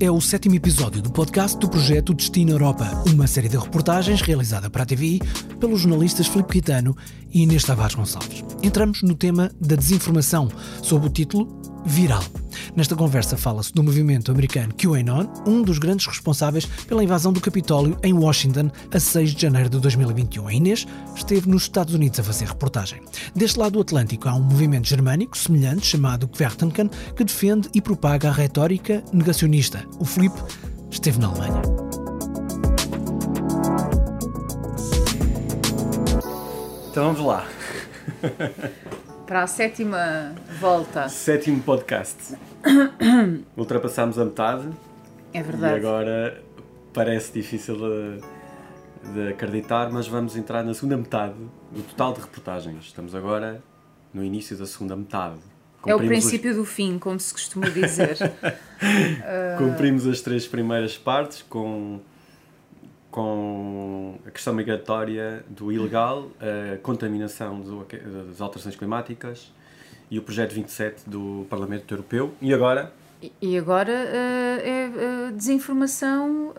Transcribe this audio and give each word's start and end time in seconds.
É 0.00 0.08
o 0.08 0.20
sétimo 0.20 0.54
episódio 0.54 1.02
do 1.02 1.10
podcast 1.10 1.58
do 1.58 1.68
projeto 1.68 2.14
Destino 2.14 2.52
Europa, 2.52 2.88
uma 3.12 3.26
série 3.26 3.48
de 3.48 3.56
reportagens 3.56 4.20
realizada 4.20 4.70
para 4.70 4.84
a 4.84 4.86
TVI 4.86 5.20
pelos 5.58 5.80
jornalistas 5.80 6.28
Filipe 6.28 6.52
Quitano 6.52 6.96
e 7.34 7.42
Inês 7.42 7.64
Tavares 7.64 7.96
Gonçalves. 7.96 8.44
Entramos 8.62 9.02
no 9.02 9.16
tema 9.16 9.50
da 9.60 9.74
desinformação, 9.74 10.48
sob 10.84 11.08
o 11.08 11.10
título 11.10 11.60
Viral. 11.84 12.24
Nesta 12.76 12.94
conversa 12.94 13.36
fala-se 13.36 13.72
do 13.72 13.82
movimento 13.82 14.30
americano 14.30 14.74
QAnon, 14.74 15.26
um 15.46 15.62
dos 15.62 15.78
grandes 15.78 16.06
responsáveis 16.06 16.66
pela 16.86 17.02
invasão 17.02 17.32
do 17.32 17.40
Capitólio 17.40 17.98
em 18.02 18.12
Washington 18.12 18.70
a 18.92 19.00
6 19.00 19.34
de 19.34 19.42
janeiro 19.42 19.68
de 19.68 19.80
2021. 19.80 20.46
A 20.46 20.52
Inês 20.52 20.86
esteve 21.14 21.48
nos 21.48 21.62
Estados 21.62 21.94
Unidos 21.94 22.20
a 22.20 22.22
fazer 22.22 22.46
reportagem. 22.46 23.00
Deste 23.34 23.58
lado 23.58 23.72
do 23.72 23.80
Atlântico 23.80 24.28
há 24.28 24.34
um 24.34 24.42
movimento 24.42 24.88
germânico 24.88 25.36
semelhante 25.36 25.86
chamado 25.86 26.28
Quertenken 26.28 26.90
que 27.16 27.24
defende 27.24 27.68
e 27.74 27.80
propaga 27.80 28.28
a 28.28 28.32
retórica 28.32 29.02
negacionista. 29.12 29.84
O 29.98 30.04
Filipe 30.04 30.40
esteve 30.90 31.18
na 31.18 31.28
Alemanha. 31.28 31.62
Então 36.90 37.12
vamos 37.12 37.26
lá. 37.26 37.46
Para 39.28 39.42
a 39.42 39.46
sétima 39.46 40.34
volta. 40.58 41.06
Sétimo 41.10 41.62
podcast. 41.62 42.34
Ultrapassámos 43.54 44.18
a 44.18 44.24
metade. 44.24 44.70
É 45.34 45.42
verdade. 45.42 45.74
E 45.74 45.76
agora 45.76 46.42
parece 46.94 47.30
difícil 47.34 47.76
de, 47.76 49.12
de, 49.12 49.28
acreditar, 49.28 49.92
mas 49.92 50.08
vamos 50.08 50.34
entrar 50.34 50.64
na 50.64 50.72
segunda 50.72 50.96
metade 50.96 51.34
do 51.70 51.82
total 51.82 52.14
de 52.14 52.20
reportagens. 52.20 52.86
Estamos 52.86 53.14
agora 53.14 53.62
no 54.14 54.24
início 54.24 54.56
da 54.56 54.64
segunda 54.64 54.96
metade. 54.96 55.40
é 55.86 55.94
o 55.94 55.98
princípio 55.98 56.52
os... 56.52 56.56
do 56.56 56.64
fim, 56.64 56.98
como 56.98 57.20
se 57.20 57.30
costuma 57.30 57.68
dizer. 57.68 58.16
Cumprimos 59.58 60.06
as 60.06 60.22
três 60.22 60.46
primeiras 60.46 60.96
partes 60.96 61.42
com, 61.42 62.00
com 63.10 64.18
a 64.26 64.30
questão 64.30 64.52
migratória 64.52 65.44
do 65.48 65.72
ilegal, 65.72 66.30
a 66.40 66.76
contaminação 66.78 67.60
do, 67.60 67.86
das 68.28 68.40
alterações 68.40 68.76
climáticas 68.76 69.52
e 70.10 70.18
o 70.18 70.22
projeto 70.22 70.52
27 70.52 71.08
do 71.08 71.46
Parlamento 71.48 71.92
Europeu. 71.92 72.34
E 72.40 72.52
agora? 72.52 72.92
E 73.42 73.58
agora 73.58 73.90
uh, 73.90 74.60
é 74.62 75.28
uh, 75.28 75.32
desinformação, 75.32 76.50
uh, 76.50 76.54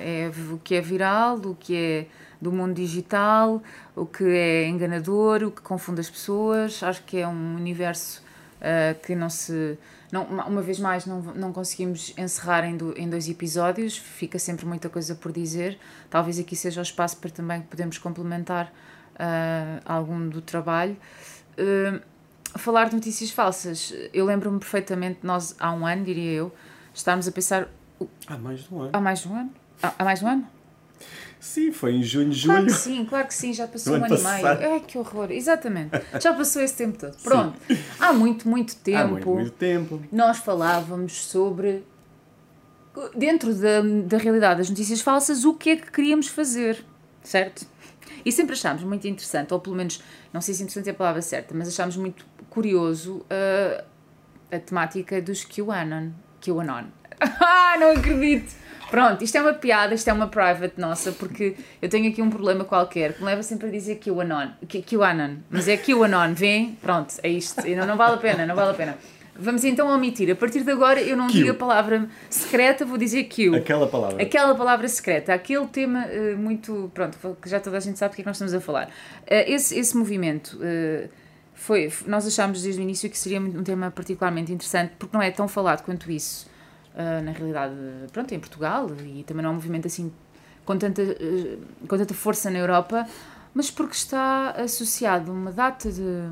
é 0.00 0.30
o 0.52 0.58
que 0.58 0.74
é 0.74 0.80
viral, 0.80 1.36
o 1.36 1.54
que 1.54 1.76
é 1.76 2.06
do 2.40 2.50
mundo 2.50 2.74
digital, 2.74 3.62
o 3.94 4.04
que 4.04 4.24
é 4.24 4.66
enganador, 4.66 5.44
o 5.44 5.50
que 5.52 5.62
confunde 5.62 6.00
as 6.00 6.10
pessoas. 6.10 6.82
Acho 6.82 7.04
que 7.04 7.18
é 7.18 7.28
um 7.28 7.54
universo 7.54 8.22
que 9.04 9.14
não 9.14 9.30
se. 9.30 9.78
Não, 10.12 10.24
uma 10.24 10.60
vez 10.60 10.78
mais, 10.78 11.06
não, 11.06 11.20
não 11.20 11.52
conseguimos 11.52 12.12
encerrar 12.16 12.64
em, 12.64 12.76
do, 12.76 12.96
em 12.98 13.08
dois 13.08 13.28
episódios, 13.28 13.96
fica 13.96 14.38
sempre 14.38 14.66
muita 14.66 14.88
coisa 14.88 15.14
por 15.14 15.30
dizer. 15.32 15.78
Talvez 16.08 16.38
aqui 16.38 16.56
seja 16.56 16.80
o 16.80 16.82
espaço 16.82 17.16
para 17.18 17.30
também 17.30 17.62
podermos 17.62 17.98
complementar 17.98 18.72
algum 19.84 20.28
do 20.28 20.40
trabalho 20.40 20.96
falar 22.56 22.88
de 22.88 22.94
notícias 22.94 23.30
falsas, 23.30 23.92
eu 24.12 24.24
lembro-me 24.24 24.58
perfeitamente, 24.58 25.20
nós 25.22 25.54
há 25.58 25.72
um 25.72 25.86
ano, 25.86 26.04
diria 26.04 26.32
eu, 26.32 26.54
estávamos 26.92 27.28
a 27.28 27.32
pensar. 27.32 27.68
Há 28.26 28.38
mais 28.38 28.60
de 28.60 28.74
um 28.74 28.80
ano. 28.80 28.90
Há 28.92 29.00
mais 29.00 29.20
de 29.20 29.28
um 29.28 29.36
ano? 29.36 29.50
Há, 29.82 29.92
há 29.98 30.04
mais 30.04 30.18
de 30.18 30.24
um 30.24 30.28
ano? 30.28 30.46
Sim, 31.40 31.72
foi 31.72 31.94
em 31.94 32.02
junho, 32.02 32.30
julho. 32.32 32.52
Claro 32.52 32.66
que 32.66 32.72
sim, 32.72 33.04
claro 33.06 33.26
que 33.26 33.34
sim, 33.34 33.52
já 33.54 33.66
passou 33.66 33.94
um 33.94 34.04
ano 34.04 34.14
e 34.14 34.22
meio. 34.22 34.72
Ai, 34.72 34.80
que 34.86 34.98
horror, 34.98 35.32
exatamente. 35.32 35.90
Já 36.20 36.34
passou 36.34 36.60
esse 36.60 36.76
tempo 36.76 36.98
todo. 36.98 37.16
Pronto. 37.22 37.58
Sim. 37.66 37.78
Há 37.98 38.12
muito, 38.12 38.46
muito 38.46 38.76
tempo. 38.76 38.98
Há 38.98 39.06
muito, 39.06 39.30
muito 39.30 39.50
tempo. 39.52 40.02
Nós 40.12 40.36
falávamos 40.36 41.14
sobre, 41.24 41.82
dentro 43.16 43.54
da, 43.54 43.80
da 44.04 44.18
realidade 44.18 44.58
das 44.58 44.68
notícias 44.68 45.00
falsas, 45.00 45.46
o 45.46 45.54
que 45.54 45.70
é 45.70 45.76
que 45.76 45.90
queríamos 45.90 46.28
fazer, 46.28 46.84
certo? 47.22 47.66
E 48.22 48.30
sempre 48.30 48.52
achámos 48.52 48.82
muito 48.82 49.08
interessante, 49.08 49.54
ou 49.54 49.60
pelo 49.60 49.76
menos, 49.76 50.02
não 50.34 50.42
sei 50.42 50.52
se 50.52 50.62
interessante 50.62 50.88
é 50.88 50.92
a 50.92 50.94
palavra 50.94 51.22
certa, 51.22 51.54
mas 51.54 51.68
achámos 51.68 51.96
muito 51.96 52.26
curioso 52.50 53.24
uh, 53.30 53.82
a 54.52 54.58
temática 54.58 55.22
dos 55.22 55.42
QAnon. 55.42 56.10
QAnon. 56.44 56.84
ah, 57.18 57.76
não 57.80 57.92
acredito! 57.92 58.54
Pronto, 58.90 59.22
isto 59.22 59.38
é 59.38 59.40
uma 59.40 59.54
piada, 59.54 59.94
isto 59.94 60.08
é 60.08 60.12
uma 60.12 60.26
private 60.26 60.74
nossa, 60.76 61.12
porque 61.12 61.54
eu 61.80 61.88
tenho 61.88 62.10
aqui 62.10 62.20
um 62.20 62.28
problema 62.28 62.64
qualquer 62.64 63.12
que 63.12 63.20
me 63.20 63.26
leva 63.26 63.42
sempre 63.42 63.68
a 63.68 63.70
dizer 63.70 64.00
QAnon. 64.00 64.48
QAnon, 64.66 65.36
mas 65.48 65.68
é 65.68 65.76
QAnon, 65.76 66.34
vem? 66.34 66.76
Pronto, 66.82 67.14
é 67.22 67.28
isto. 67.28 67.64
E 67.66 67.76
não, 67.76 67.86
não 67.86 67.96
vale 67.96 68.14
a 68.14 68.18
pena, 68.18 68.44
não 68.44 68.56
vale 68.56 68.72
a 68.72 68.74
pena. 68.74 68.98
Vamos 69.36 69.64
então 69.64 69.88
omitir. 69.88 70.30
A 70.30 70.34
partir 70.34 70.64
de 70.64 70.70
agora 70.70 71.00
eu 71.00 71.16
não 71.16 71.28
Q. 71.28 71.32
digo 71.32 71.50
a 71.52 71.54
palavra 71.54 72.08
secreta, 72.28 72.84
vou 72.84 72.98
dizer 72.98 73.24
Q. 73.24 73.54
Aquela 73.54 73.86
palavra. 73.86 74.22
Aquela 74.22 74.54
palavra 74.54 74.88
secreta. 74.88 75.32
Aquele 75.32 75.66
tema 75.66 76.06
uh, 76.06 76.36
muito. 76.36 76.90
Pronto, 76.92 77.16
que 77.40 77.48
já 77.48 77.58
toda 77.58 77.76
a 77.76 77.80
gente 77.80 77.98
sabe 77.98 78.10
porque 78.10 78.22
é 78.22 78.24
que 78.24 78.28
nós 78.28 78.36
estamos 78.36 78.52
a 78.52 78.60
falar. 78.60 78.88
Uh, 78.88 79.46
esse, 79.46 79.78
esse 79.78 79.96
movimento. 79.96 80.58
Uh, 80.58 81.08
foi, 81.54 81.92
nós 82.06 82.26
achámos 82.26 82.62
desde 82.62 82.80
o 82.80 82.82
início 82.82 83.08
que 83.10 83.18
seria 83.18 83.38
um 83.38 83.62
tema 83.62 83.90
particularmente 83.90 84.50
interessante 84.50 84.94
porque 84.98 85.14
não 85.14 85.22
é 85.22 85.30
tão 85.30 85.46
falado 85.46 85.84
quanto 85.84 86.10
isso 86.10 86.48
na 86.94 87.32
realidade 87.32 87.74
pronto 88.12 88.34
em 88.34 88.40
Portugal 88.40 88.88
e 89.04 89.22
também 89.22 89.42
não 89.42 89.50
é 89.50 89.52
um 89.52 89.56
movimento 89.56 89.86
assim 89.86 90.12
com 90.64 90.76
tanta 90.76 91.02
com 91.86 91.96
tanta 91.96 92.14
força 92.14 92.50
na 92.50 92.58
Europa 92.58 93.06
mas 93.54 93.70
porque 93.70 93.94
está 93.94 94.50
associado 94.50 95.30
a 95.30 95.34
uma 95.34 95.52
data 95.52 95.90
de 95.90 96.28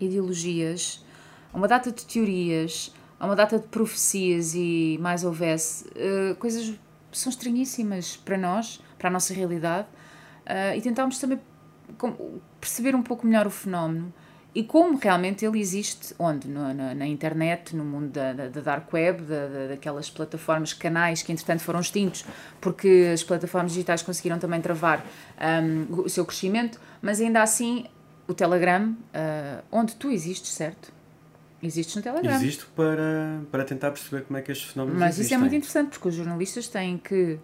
ideologias 0.00 1.04
a 1.52 1.56
uma 1.56 1.68
data 1.68 1.92
de 1.92 2.04
teorias, 2.06 2.92
a 3.20 3.26
uma 3.26 3.36
data 3.36 3.58
de 3.58 3.66
profecias 3.68 4.54
e 4.54 4.98
mais 5.00 5.22
houvesse, 5.22 5.84
uh, 5.88 6.34
coisas 6.36 6.74
são 7.12 7.30
estranhíssimas 7.30 8.16
para 8.16 8.38
nós, 8.38 8.80
para 8.98 9.08
a 9.08 9.12
nossa 9.12 9.34
realidade, 9.34 9.86
uh, 10.46 10.76
e 10.76 10.80
tentámos 10.80 11.18
também 11.18 11.38
perceber 12.58 12.94
um 12.94 13.02
pouco 13.02 13.26
melhor 13.26 13.46
o 13.46 13.50
fenómeno 13.50 14.12
e 14.54 14.62
como 14.62 14.98
realmente 14.98 15.46
ele 15.46 15.58
existe, 15.58 16.14
onde? 16.18 16.46
Na, 16.46 16.74
na, 16.74 16.94
na 16.94 17.06
internet, 17.06 17.74
no 17.74 17.84
mundo 17.84 18.10
da, 18.10 18.32
da, 18.34 18.48
da 18.48 18.60
dark 18.60 18.92
web, 18.92 19.22
da, 19.22 19.48
da, 19.48 19.66
daquelas 19.68 20.10
plataformas, 20.10 20.74
canais 20.74 21.22
que 21.22 21.32
entretanto 21.32 21.60
foram 21.60 21.80
extintos, 21.80 22.24
porque 22.60 23.10
as 23.12 23.22
plataformas 23.22 23.72
digitais 23.72 24.02
conseguiram 24.02 24.38
também 24.38 24.60
travar 24.60 25.04
um, 25.40 26.02
o 26.02 26.08
seu 26.08 26.26
crescimento, 26.26 26.78
mas 27.00 27.20
ainda 27.20 27.42
assim 27.42 27.86
o 28.28 28.34
Telegram, 28.34 28.90
uh, 28.90 29.64
onde 29.72 29.94
tu 29.96 30.10
existes, 30.10 30.50
certo? 30.52 30.92
Existes 31.62 31.96
no 31.96 32.02
Telegram. 32.02 32.34
Existo 32.34 32.68
para, 32.76 33.40
para 33.50 33.64
tentar 33.64 33.90
perceber 33.90 34.24
como 34.24 34.38
é 34.38 34.42
que 34.42 34.52
estes 34.52 34.70
fenómenos 34.70 34.98
Mas 34.98 35.14
existem. 35.14 35.24
isso 35.24 35.34
é 35.34 35.38
muito 35.38 35.54
interessante, 35.54 35.90
porque 35.90 36.08
os 36.08 36.14
jornalistas 36.14 36.68
têm 36.68 36.98
que, 36.98 37.38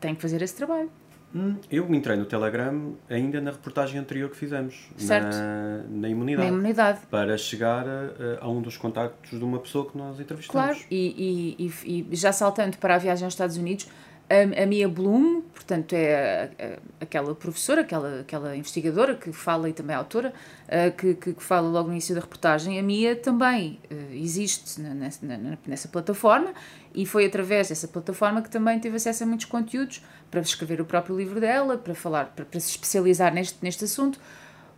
têm 0.00 0.14
que 0.14 0.22
fazer 0.22 0.40
esse 0.40 0.54
trabalho. 0.54 0.90
Hum, 1.34 1.56
eu 1.70 1.92
entrei 1.92 2.16
no 2.16 2.24
Telegram 2.24 2.94
ainda 3.10 3.40
na 3.40 3.50
reportagem 3.50 3.98
anterior 3.98 4.30
que 4.30 4.36
fizemos, 4.36 4.88
certo. 4.96 5.36
Na, 5.36 5.82
na, 5.88 6.08
imunidade, 6.08 6.48
na 6.48 6.54
imunidade. 6.54 7.00
Para 7.10 7.36
chegar 7.36 7.84
a, 7.88 8.44
a, 8.44 8.48
um 8.48 8.62
dos 8.62 8.76
contactos 8.76 9.36
de 9.36 9.44
uma 9.44 9.58
pessoa 9.58 9.90
que 9.90 9.98
nós 9.98 10.20
entrevistamos. 10.20 10.66
Claro, 10.66 10.78
e, 10.90 11.56
e, 11.58 12.06
e 12.12 12.16
já 12.16 12.32
saltando 12.32 12.76
para 12.78 12.94
a 12.94 12.98
viagem 12.98 13.24
aos 13.24 13.34
Estados 13.34 13.56
Unidos, 13.56 13.88
a, 14.30 14.62
a 14.62 14.66
Mia 14.66 14.88
Bloom, 14.88 15.42
portanto, 15.54 15.94
é 15.94 16.50
a, 16.58 17.04
aquela 17.04 17.34
professora, 17.34 17.82
aquela, 17.82 18.20
aquela 18.20 18.56
investigadora 18.56 19.14
que 19.14 19.32
fala 19.32 19.68
e 19.68 19.72
também 19.72 19.94
autora, 19.94 20.32
uh, 20.66 20.94
que, 20.96 21.14
que, 21.14 21.34
fala 21.38 21.68
logo 21.68 21.88
no 21.88 21.94
início 21.94 22.14
da 22.14 22.20
reportagem. 22.20 22.78
A 22.78 22.82
Mia 22.82 23.16
também 23.16 23.80
uh, 23.90 24.12
existe 24.12 24.80
nessa, 24.80 25.24
nessa 25.66 25.88
plataforma 25.88 26.52
e 26.94 27.06
foi 27.06 27.26
através 27.26 27.68
dessa 27.68 27.88
plataforma 27.88 28.42
que 28.42 28.50
também 28.50 28.78
teve 28.78 28.96
acesso 28.96 29.24
a 29.24 29.26
muitos 29.26 29.46
conteúdos 29.46 30.02
para 30.30 30.40
escrever 30.40 30.80
o 30.80 30.84
próprio 30.84 31.16
livro 31.16 31.40
dela, 31.40 31.78
para 31.78 31.94
falar, 31.94 32.26
para, 32.34 32.44
para 32.44 32.60
se 32.60 32.70
especializar 32.70 33.32
neste, 33.32 33.58
neste 33.62 33.84
assunto. 33.84 34.18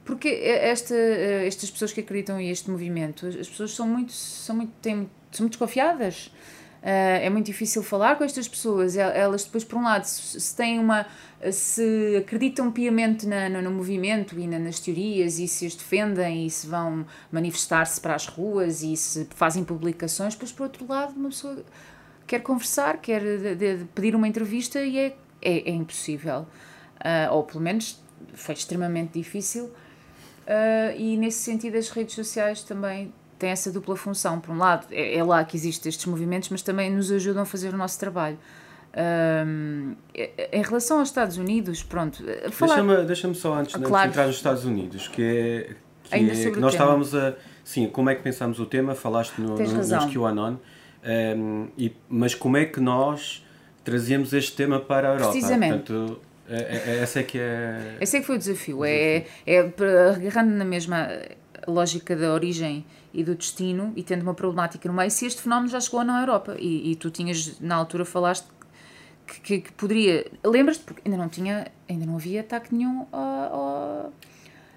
Porque 0.06 0.28
esta, 0.28 0.94
eh, 0.94 1.48
estas 1.48 1.68
pessoas 1.68 1.92
que 1.92 2.00
acreditam 2.00 2.38
em 2.38 2.48
este 2.48 2.70
movimento, 2.70 3.26
as 3.26 3.48
pessoas 3.48 3.72
são 3.72 3.88
muito, 3.88 4.12
são 4.12 4.54
muito, 4.54 4.72
têm, 4.80 5.10
são 5.32 5.42
muito 5.42 5.52
desconfiadas. 5.52 6.30
Uh, 6.86 7.18
é 7.20 7.28
muito 7.28 7.46
difícil 7.46 7.82
falar 7.82 8.14
com 8.14 8.22
estas 8.22 8.46
pessoas. 8.46 8.96
Elas 8.96 9.42
depois, 9.42 9.64
por 9.64 9.76
um 9.76 9.82
lado, 9.82 10.04
se 10.04 10.54
têm 10.54 10.78
uma, 10.78 11.04
se 11.50 12.16
acreditam 12.16 12.70
piamente 12.70 13.26
na, 13.26 13.48
no, 13.48 13.60
no, 13.60 13.72
movimento 13.72 14.38
e 14.38 14.46
na, 14.46 14.56
nas 14.60 14.78
teorias 14.78 15.40
e 15.40 15.48
se 15.48 15.66
as 15.66 15.74
defendem 15.74 16.46
e 16.46 16.50
se 16.50 16.68
vão 16.68 17.04
manifestar-se 17.32 18.00
para 18.00 18.14
as 18.14 18.28
ruas 18.28 18.84
e 18.84 18.96
se 18.96 19.26
fazem 19.34 19.64
publicações, 19.64 20.34
depois 20.34 20.52
por 20.52 20.62
outro 20.62 20.86
lado, 20.86 21.16
uma 21.16 21.30
pessoa 21.30 21.64
quer 22.24 22.38
conversar, 22.38 22.98
quer 22.98 23.20
de, 23.20 23.78
de 23.78 23.84
pedir 23.86 24.14
uma 24.14 24.28
entrevista 24.28 24.80
e 24.80 24.96
é, 24.96 25.16
é, 25.42 25.68
é 25.68 25.70
impossível. 25.70 26.46
Uh, 27.00 27.32
ou 27.32 27.42
pelo 27.42 27.62
menos 27.64 28.00
foi 28.32 28.54
extremamente 28.54 29.18
difícil. 29.18 29.64
Uh, 29.64 30.96
e 30.96 31.16
nesse 31.16 31.42
sentido, 31.42 31.76
as 31.76 31.88
redes 31.88 32.14
sociais 32.14 32.62
também 32.62 33.12
tem 33.38 33.50
essa 33.50 33.70
dupla 33.70 33.96
função. 33.96 34.40
Por 34.40 34.54
um 34.54 34.58
lado, 34.58 34.86
é, 34.90 35.16
é 35.16 35.24
lá 35.24 35.44
que 35.44 35.56
existem 35.56 35.90
estes 35.90 36.06
movimentos, 36.06 36.48
mas 36.48 36.62
também 36.62 36.90
nos 36.90 37.10
ajudam 37.10 37.42
a 37.42 37.46
fazer 37.46 37.74
o 37.74 37.76
nosso 37.76 37.98
trabalho. 37.98 38.38
Um, 38.96 39.94
em 40.52 40.62
relação 40.62 41.00
aos 41.00 41.08
Estados 41.08 41.36
Unidos, 41.36 41.82
pronto. 41.82 42.24
Falar... 42.50 42.76
Deixa-me 42.76 43.04
deixa 43.04 43.34
só 43.34 43.54
antes, 43.54 43.74
claro. 43.74 44.08
de 44.08 44.14
entrar 44.14 44.26
nos 44.26 44.36
Estados 44.36 44.64
Unidos, 44.64 45.08
que 45.08 45.22
é. 45.22 45.74
Que 46.04 46.14
Ainda 46.14 46.32
é, 46.32 46.36
sobre 46.36 46.60
nós 46.60 46.72
tema. 46.72 46.84
estávamos 46.84 47.14
a. 47.14 47.34
Sim, 47.64 47.88
como 47.88 48.08
é 48.08 48.14
que 48.14 48.22
pensámos 48.22 48.60
o 48.60 48.64
tema? 48.64 48.94
Falaste 48.94 49.40
no, 49.40 49.56
no, 49.56 49.72
nos 49.72 50.14
QAnon. 50.14 50.56
Um, 51.04 51.68
e, 51.76 51.92
mas 52.08 52.34
como 52.34 52.56
é 52.56 52.64
que 52.64 52.80
nós 52.80 53.44
trazíamos 53.84 54.32
este 54.32 54.52
tema 54.52 54.80
para 54.80 55.10
a 55.10 55.12
Europa? 55.14 55.32
Precisamente. 55.32 55.92
Portanto, 55.92 56.20
é, 56.48 56.56
é, 56.56 56.82
é, 56.86 56.98
essa 57.02 57.20
é 57.20 57.22
que 57.22 57.38
é. 57.38 57.96
Esse 58.00 58.16
é 58.16 58.20
que 58.20 58.26
foi 58.26 58.36
o 58.36 58.38
desafio. 58.38 58.84
É, 58.84 59.24
é 59.44 59.72
agarrando 60.14 60.52
na 60.52 60.64
mesma 60.64 61.08
lógica 61.66 62.14
da 62.16 62.32
origem 62.32 62.84
e 63.12 63.24
do 63.24 63.34
destino 63.34 63.92
e 63.96 64.02
tendo 64.02 64.22
uma 64.22 64.34
problemática 64.34 64.88
no 64.88 64.94
meio, 64.94 65.10
se 65.10 65.26
este 65.26 65.42
fenómeno 65.42 65.68
já 65.68 65.80
chegou 65.80 66.00
à 66.00 66.20
Europa. 66.20 66.56
E, 66.58 66.92
e 66.92 66.96
tu 66.96 67.10
tinhas, 67.10 67.58
na 67.60 67.74
altura, 67.74 68.04
falaste 68.04 68.46
que, 69.26 69.40
que, 69.40 69.60
que 69.60 69.72
poderia. 69.72 70.30
Lembras-te? 70.44 70.84
Porque 70.84 71.02
ainda 71.04 71.16
não 71.16 71.28
tinha, 71.28 71.66
ainda 71.88 72.06
não 72.06 72.16
havia 72.16 72.40
ataque 72.40 72.74
nenhum 72.74 73.06
ao. 73.12 73.54
ao 73.54 74.12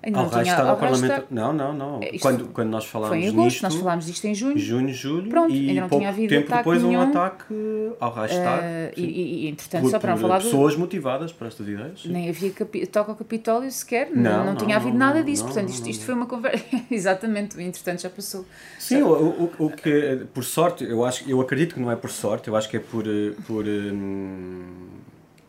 Ainda 0.02 0.22
não 0.22 0.30
tinha, 0.30 0.58
ao 0.58 0.78
Parlamento. 0.78 1.28
Não, 1.30 1.52
não, 1.52 1.74
não. 1.74 2.00
Isto 2.02 2.20
quando, 2.20 2.48
quando 2.50 2.70
nós 2.70 2.86
falámos 2.86 3.18
foi 3.18 3.26
em 3.26 3.30
agosto, 3.30 3.46
nisto, 3.46 3.64
nós 3.64 3.76
falámos 3.76 4.06
disto 4.06 4.26
em 4.26 4.34
junho. 4.34 4.58
Junho, 4.58 4.94
julho. 4.94 5.30
Pronto, 5.30 5.54
e 5.54 5.70
ainda 5.70 5.82
não 5.82 5.90
pouco 5.90 6.02
tinha 6.02 6.10
havido 6.10 6.30
tempo 6.30 6.46
ataque 6.48 6.58
depois 6.60 6.84
nenhum. 6.84 7.00
um 7.00 7.10
ataque 7.10 7.54
ao 8.00 8.14
Reichstag. 8.14 8.64
Uh, 8.64 8.96
sim. 8.96 9.02
e, 9.04 9.46
e, 9.46 9.50
entretanto, 9.50 9.82
por, 9.82 9.92
só 9.92 10.00
para 10.00 10.12
não 10.12 10.18
falar 10.18 10.38
do, 10.38 10.44
pessoas 10.46 10.76
motivadas 10.78 11.34
por 11.34 11.48
estas 11.48 11.68
ideias. 11.68 12.02
sim. 12.02 12.10
Nem 12.10 12.30
havia 12.30 12.52
capi- 12.52 12.88
toque 12.88 13.10
ao 13.12 13.16
Capitólio 13.18 13.72
sequer, 13.72 14.10
não, 14.16 14.22
Não, 14.24 14.38
não, 14.38 14.46
não, 14.46 14.56
tinha 14.56 14.78
havido 14.78 14.92
não, 14.98 15.06
nada 15.08 15.22
disso. 15.22 15.44
não, 15.44 15.52
Portanto, 15.52 15.70
isto, 15.70 15.90
isto 15.90 16.06
foi 16.06 16.14
uma 16.16 16.26
conversa. 16.28 16.64
Exatamente, 16.90 17.62
entretanto 17.62 18.02
já 18.02 18.10
passou. 18.10 18.46
Sim, 18.78 19.02
o, 19.02 19.10
o, 19.12 19.52
o 19.66 19.70
que, 19.70 20.26
por 20.34 20.44
sorte, 20.44 20.86
eu, 20.86 21.04
acho, 21.04 21.30
eu 21.30 21.42
acredito 21.42 21.74
que 21.76 21.80
não 21.82 21.92
é 21.92 21.96
por 21.96 22.10
sorte, 22.10 22.48
eu 22.48 22.56
acho 22.56 22.70
que 22.70 22.78
é 22.78 22.80
por, 22.80 23.06
eh, 23.06 23.34
por 23.46 23.66
hum, 23.66 24.64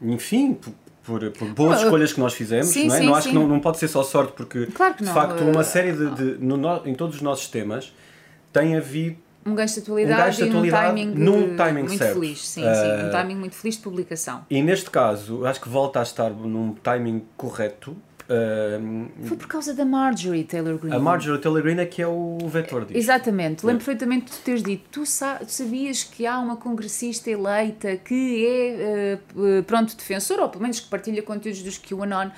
enfim, 0.02 0.54
por, 0.54 0.72
por, 1.04 1.30
por 1.32 1.48
boas 1.48 1.78
Ah, 1.80 1.84
escolhas 1.84 2.12
que 2.12 2.20
nós 2.20 2.34
fizemos, 2.34 2.66
sim, 2.68 2.86
não 2.86 2.94
é? 2.94 2.98
sim, 2.98 3.06
não 3.06 3.14
acho 3.14 3.28
que 3.28 3.32
sim. 3.34 3.38
não, 3.40 3.48
não 3.48 3.60
pode 3.60 3.78
ser 3.78 3.88
só 3.88 4.02
sorte, 4.02 4.32
porque 4.34 4.66
Claro 4.66 4.94
que 4.94 5.00
de 5.02 5.06
não, 5.08 5.14
facto 5.14 5.40
uma 5.44 5.64
série 5.64 5.92
de, 5.92 6.10
de 6.14 6.44
no, 6.44 6.86
em 6.86 6.94
todos 6.94 7.16
os 7.16 7.22
nossos 7.22 7.48
temas 7.48 7.92
tem 8.52 8.76
havido 8.76 9.16
Um 9.46 9.54
gancho 9.54 9.74
de 9.74 9.80
Um 9.80 9.82
atualidade, 9.84 10.22
gancho 10.22 10.36
de 10.38 10.42
e 10.44 10.46
num 10.46 10.52
atualidade 10.58 10.86
timing, 10.88 11.14
num 11.14 11.48
de- 11.50 11.56
timing 11.56 11.82
muito 11.84 11.98
certo. 11.98 12.14
feliz. 12.14 12.46
Sim, 12.48 12.64
Ah, 12.66 12.74
sim, 12.74 13.06
um 13.06 13.10
timing 13.10 13.34
muito 13.36 13.54
feliz 13.56 13.76
de 13.76 13.82
publicação. 13.82 14.44
e 14.50 14.62
neste 14.62 14.90
caso, 14.90 15.46
acho 15.46 15.60
que 15.60 15.68
volta 15.68 16.00
a 16.00 16.02
estar 16.02 16.30
num 16.30 16.74
timing 16.74 17.24
correto. 17.36 17.96
Foi 19.24 19.36
por 19.36 19.48
causa 19.48 19.74
da 19.74 19.84
Marjorie 19.84 20.44
Taylor 20.44 20.78
Greene. 20.78 20.94
a 20.96 20.98
Marjorie 21.00 21.40
Taylor 21.40 21.62
Greene 21.62 21.80
é 21.80 21.86
que 21.86 22.00
é 22.00 22.06
o 22.06 22.38
vetor 22.46 22.84
disto. 22.84 22.96
Exatamente, 22.96 23.66
lembro 23.66 23.82
É. 23.82 23.84
perfeitamente 23.84 24.30
de 24.32 24.38
teres 24.38 24.62
dito. 24.62 24.84
Tu 24.90 25.04
sabias 25.06 26.04
que 26.04 26.26
há 26.26 26.38
uma 26.38 26.56
congressista 26.56 27.30
eleita 27.30 27.96
que 27.96 28.46
é, 28.46 28.68
eh, 28.68 29.18
eh, 29.58 29.62
pronto, 29.62 29.96
defensora, 29.96 30.42
ou 30.42 30.48
pelo 30.48 30.62
menos 30.62 30.78
que 30.80 30.88
partilha 30.88 31.22
conteúdos 31.22 31.62
dos 31.62 31.78
QAnon. 31.78 32.30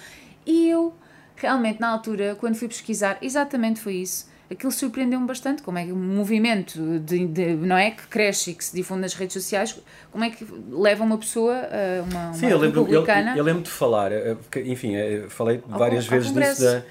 E 0.46 0.68
eu, 0.68 0.94
realmente, 1.36 1.80
na 1.80 1.88
altura, 1.88 2.36
quando 2.40 2.54
fui 2.56 2.68
pesquisar, 2.68 3.18
exatamente 3.20 3.80
foi 3.80 3.94
isso. 3.96 4.31
Aquilo 4.52 4.70
surpreendeu-me 4.70 5.26
bastante, 5.26 5.62
como 5.62 5.78
é 5.78 5.84
que 5.86 5.92
um 5.92 5.96
movimento 6.16 6.78
de, 7.00 7.26
de- 7.26 7.54
não 7.54 7.76
é, 7.76 7.90
que 7.90 8.06
cresce 8.06 8.50
e 8.50 8.54
que 8.54 8.64
se 8.64 8.74
difunde 8.76 9.00
nas 9.00 9.14
redes 9.14 9.32
sociais, 9.34 9.78
como 10.10 10.22
é 10.24 10.30
que 10.30 10.46
leva 10.70 11.02
uma 11.02 11.16
pessoa, 11.18 11.54
uma, 12.10 12.24
uma 12.26 12.32
Sim, 12.34 12.46
eu 12.48 12.58
lembro, 12.58 12.80
eu, 12.80 12.84
republicana... 13.00 13.36
eu 13.36 13.44
lembro 13.44 13.62
de 13.62 13.70
falar, 13.70 14.12
eh, 14.12 14.36
enfim, 14.66 14.94
eh, 14.94 15.24
falei 15.28 15.62
Ao 15.70 15.78
várias 15.78 16.04
ao 16.04 16.10
vezes 16.10 16.28
disso 16.32 16.56
Congresso. 16.62 16.84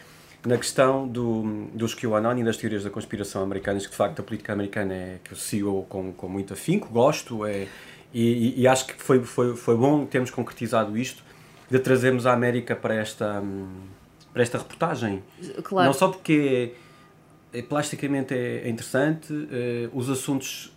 da, 0.44 0.50
na 0.50 0.58
questão 0.58 1.08
do, 1.08 1.68
dos 1.74 1.94
QAnon 1.94 2.38
e 2.40 2.44
das 2.44 2.58
teorias 2.58 2.84
da 2.84 2.90
conspiração 2.90 3.44
americanas, 3.44 3.86
que 3.86 3.92
de 3.92 3.98
facto 3.98 4.20
a 4.20 4.24
política 4.24 4.54
americana 4.54 4.94
é 4.94 5.18
que 5.24 5.32
eu 5.34 5.38
sigo 5.38 5.86
com, 5.88 6.12
com 6.14 6.28
muito 6.28 6.54
afinco, 6.54 6.90
gosto, 6.90 7.46
é, 7.46 7.68
e, 8.14 8.24
e- 8.58 8.62
e 8.62 8.68
acho 8.68 8.88
que 8.88 8.94
foi, 8.96 9.22
foi, 9.24 9.56
foi 9.56 9.78
bom 9.78 10.04
termos 10.06 10.32
concretizado 10.32 10.98
isto, 10.98 11.24
de 11.70 11.78
trazermos 11.80 12.26
a 12.26 12.34
América 12.34 12.76
para 12.76 12.96
esta, 12.96 13.40
hum, 13.40 13.68
para 14.34 14.42
esta 14.42 14.58
reportagem. 14.58 15.22
Claro. 15.64 15.86
Não 15.88 15.94
só 15.94 16.08
porque 16.10 16.74
é, 17.54 17.62
plasticamente 17.62 18.34
é, 18.34 18.68
é 18.68 18.70
interessante, 18.70 19.34
eh, 19.52 19.90
os 19.94 20.10
assuntos. 20.10 20.72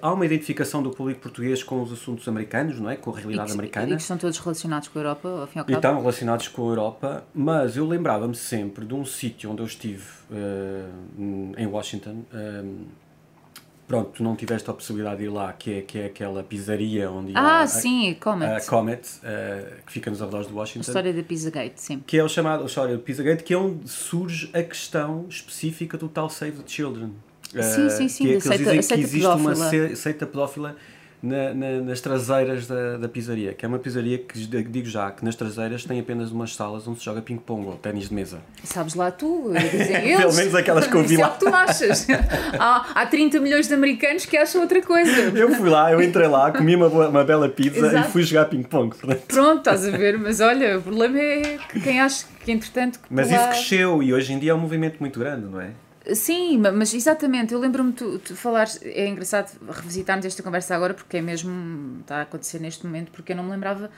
Há 0.00 0.12
uma 0.12 0.24
identificação 0.24 0.80
do 0.80 0.90
público 0.90 1.20
português 1.20 1.62
com 1.64 1.82
os 1.82 1.92
assuntos 1.92 2.28
americanos, 2.28 2.78
não 2.78 2.88
é? 2.88 2.94
Com 2.96 3.10
a 3.10 3.14
e 3.14 3.16
realidade 3.22 3.48
que, 3.50 3.54
americana. 3.58 3.86
e 3.88 3.96
que 3.96 4.02
estão 4.02 4.16
todos 4.16 4.38
relacionados 4.38 4.86
com 4.88 4.98
a 4.98 5.02
Europa, 5.02 5.28
ao 5.28 5.46
fim 5.48 5.58
e 5.58 5.60
ao 5.60 5.64
E 5.64 5.66
cabo. 5.66 5.76
estão 5.76 6.00
relacionados 6.00 6.46
com 6.48 6.62
a 6.66 6.68
Europa, 6.70 7.24
mas 7.34 7.76
eu 7.76 7.84
lembrava-me 7.86 8.34
sempre 8.36 8.84
de 8.86 8.94
um 8.94 9.04
sítio 9.04 9.50
onde 9.50 9.60
eu 9.62 9.66
estive 9.66 10.04
eh, 10.30 10.86
em 11.56 11.66
Washington. 11.66 12.24
eh, 12.32 12.62
pronto, 13.88 14.10
tu 14.12 14.22
não 14.22 14.36
tiveste 14.36 14.70
a 14.70 14.74
possibilidade 14.74 15.16
de 15.18 15.24
ir 15.24 15.28
lá, 15.30 15.52
que 15.52 15.72
é, 15.78 15.80
que 15.80 15.98
é 15.98 16.04
aquela 16.06 16.42
pizzaria 16.44 17.10
onde 17.10 17.34
há 17.34 17.40
Ah, 17.40 17.60
a- 17.62 17.66
sim, 17.66 18.14
Comet. 18.20 18.52
a 18.52 18.60
Comet, 18.66 19.00
eh, 19.24 19.72
que 19.86 19.92
fica 19.92 20.10
nos 20.10 20.20
arredores 20.22 20.46
de 20.46 20.52
A 20.52 20.56
Washington. 20.56 20.80
história 20.90 21.12
da 21.12 21.22
Pizzagate, 21.22 21.80
sim. 21.80 22.02
Que 22.06 22.18
é 22.18 22.22
o 22.22 22.28
chamado 22.28 22.62
a 22.62 22.66
história 22.66 22.94
do 22.96 23.02
Pizzagate, 23.02 23.42
que 23.42 23.54
é 23.54 23.56
onde 23.56 23.88
surge 23.88 24.50
a 24.52 24.62
questão 24.62 25.24
específica 25.28 25.96
do 25.96 26.08
tal 26.08 26.28
Save 26.28 26.58
the 26.58 26.64
Children. 26.68 27.12
Sim, 27.50 27.58
Eh, 27.58 27.88
sim, 27.90 28.08
sim, 28.08 28.24
Que, 28.24 28.30
é 28.30 28.32
que 28.32 28.32
eles 28.34 28.42
seita- 28.44 28.58
dizem 28.64 28.78
a 28.78 28.82
seita 28.82 28.94
que 28.94 29.00
existe 29.00 29.26
uma 29.26 29.36
pedófila. 29.54 29.88
se- 29.88 29.96
seita 29.96 30.26
pedófila 30.26 30.76
na- 31.22 31.52
na- 31.52 31.80
nas 31.80 32.00
traseiras 32.00 32.66
da, 32.66 32.96
da 32.96 33.08
pizzaria, 33.08 33.52
que 33.52 33.64
é 33.64 33.68
uma 33.68 33.78
pizzaria 33.78 34.18
que 34.18 34.38
digo 34.64 34.86
já 34.88 35.10
que 35.10 35.24
nas 35.24 35.34
traseiras 35.34 35.84
tem 35.84 35.98
apenas 35.98 36.30
umas 36.30 36.54
salas 36.54 36.86
onde 36.86 36.98
se 37.00 37.04
joga 37.04 37.20
ping-pong 37.20 37.66
ou 37.66 37.74
ténis 37.74 38.08
de 38.08 38.14
mesa. 38.14 38.38
Sabes 38.62 38.94
lá 38.94 39.10
tu, 39.10 39.52
dizem 39.70 39.96
eles. 39.96 40.16
Pelo 40.20 40.34
menos 40.34 40.54
aquelas 40.54 40.86
que 40.86 40.94
eu 40.94 41.02
vi 41.02 41.16
é 41.16 41.18
lá. 41.18 41.28
o 41.28 41.32
que 41.32 41.38
tu 41.40 41.48
achas. 41.54 42.06
Há, 42.58 43.02
há 43.02 43.06
30 43.06 43.40
milhões 43.40 43.66
de 43.68 43.74
americanos 43.74 44.24
que 44.26 44.36
acham 44.36 44.60
outra 44.62 44.80
coisa. 44.82 45.10
Eu 45.36 45.54
fui 45.54 45.68
lá, 45.68 45.92
eu 45.92 46.00
entrei 46.02 46.26
lá, 46.28 46.50
comi 46.52 46.76
uma, 46.76 46.88
boa- 46.88 47.08
uma 47.08 47.24
bela 47.24 47.48
pizza 47.48 47.78
Exato. 47.86 48.08
e 48.08 48.12
fui 48.12 48.22
jogar 48.22 48.44
ping-pong. 48.46 48.94
Pronto, 49.26 49.58
estás 49.58 49.86
a 49.86 49.90
ver, 49.90 50.18
mas 50.18 50.40
olha, 50.40 50.78
o 50.78 50.82
problema 50.82 51.18
é 51.18 51.58
que 51.70 51.80
quem 51.80 52.00
acha 52.00 52.24
que 52.44 52.52
entretanto. 52.52 52.98
que 53.00 53.06
Mas 53.10 53.28
por 53.28 53.34
isso 53.36 53.48
cresceu 53.48 54.02
e 54.02 54.12
hoje 54.14 54.32
em 54.32 54.38
dia 54.38 54.52
é 54.52 54.54
um 54.54 54.58
movimento 54.58 54.96
muito 55.00 55.18
grande, 55.18 55.46
não 55.46 55.60
é? 55.60 55.70
Sim, 56.14 56.58
ma- 56.58 56.72
mas 56.72 56.94
exatamente, 56.94 57.52
eu 57.52 57.60
lembro-me 57.60 57.92
tu, 57.92 58.18
tu 58.18 58.34
falares, 58.34 58.80
é 58.82 59.06
engraçado 59.06 59.58
revisitarmos 59.70 60.24
esta 60.24 60.42
conversa 60.42 60.74
agora 60.74 60.94
porque 60.94 61.18
é 61.18 61.20
mesmo, 61.20 62.00
está 62.00 62.18
a 62.18 62.22
acontecer 62.22 62.58
neste 62.60 62.86
momento, 62.86 63.10
porque 63.12 63.32
eu 63.32 63.36
não 63.36 63.44
me 63.44 63.50
lembrava, 63.50 63.90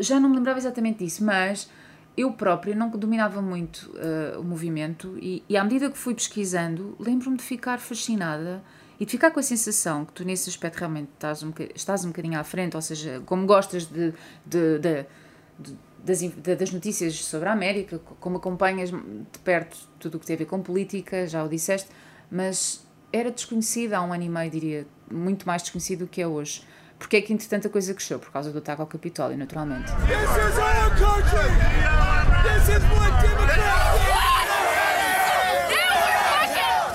já 0.00 0.18
não 0.18 0.28
me 0.28 0.36
lembrava 0.36 0.58
exatamente 0.58 1.04
disso, 1.04 1.22
mas 1.24 1.70
eu 2.16 2.32
própria 2.32 2.74
não 2.74 2.90
dominava 2.90 3.40
muito 3.40 3.88
eh, 3.96 4.36
o 4.36 4.42
movimento 4.42 5.16
e, 5.22 5.44
e 5.48 5.56
à 5.56 5.62
medida 5.62 5.88
que 5.88 5.96
fui 5.96 6.12
pesquisando, 6.12 6.96
lembro-me 6.98 7.36
de 7.36 7.44
ficar 7.44 7.78
fascinada 7.78 8.60
e 8.98 9.04
de 9.04 9.10
ficar 9.12 9.30
com 9.30 9.38
a 9.38 9.42
sensação 9.42 10.04
que 10.04 10.12
tu 10.12 10.24
nesse 10.24 10.50
aspecto 10.50 10.78
realmente 10.78 11.10
estás 11.14 11.44
um, 11.44 11.52
estás 11.72 12.04
um 12.04 12.08
bocadinho 12.08 12.40
à 12.40 12.42
frente, 12.42 12.74
ou 12.74 12.82
seja, 12.82 13.22
como 13.24 13.46
gostas 13.46 13.86
de- 13.86 14.12
de- 14.44 14.78
de, 14.80 15.06
de- 15.60 15.76
das, 16.04 16.20
das 16.22 16.70
notícias 16.72 17.14
sobre 17.24 17.48
a 17.48 17.52
América, 17.52 17.98
co- 17.98 18.14
como 18.20 18.36
acompanhas 18.38 18.90
de 18.90 19.38
perto 19.44 19.76
tudo 19.98 20.16
o 20.16 20.20
que 20.20 20.26
tem 20.26 20.34
a 20.34 20.38
ver 20.38 20.46
com 20.46 20.60
política, 20.62 21.26
já 21.26 21.42
o 21.44 21.48
disseste, 21.48 21.88
mas 22.30 22.86
era 23.12 23.30
desconhecida 23.30 23.98
há 23.98 24.02
um 24.02 24.12
ano 24.12 24.22
e 24.24 24.28
meio, 24.28 24.50
diria, 24.50 24.86
muito 25.10 25.46
mais 25.46 25.62
desconhecido 25.62 26.00
do 26.00 26.06
que 26.06 26.20
é 26.22 26.26
hoje. 26.26 26.62
Porque 26.98 27.16
é 27.16 27.20
que, 27.22 27.32
entretanto, 27.32 27.68
a 27.68 27.70
coisa 27.70 27.94
cresceu? 27.94 28.18
Por 28.18 28.30
causa 28.32 28.50
do 28.50 28.58
ataque 28.58 28.80
ao 28.80 28.86
Capitólio, 28.86 29.38
naturalmente. 29.38 29.84
This 29.84 30.30
is 30.30 30.58
our 30.58 30.90
country. 30.98 31.48
This 32.42 32.68
is 32.76 32.82
what 32.90 33.22
Democrats 33.22 33.98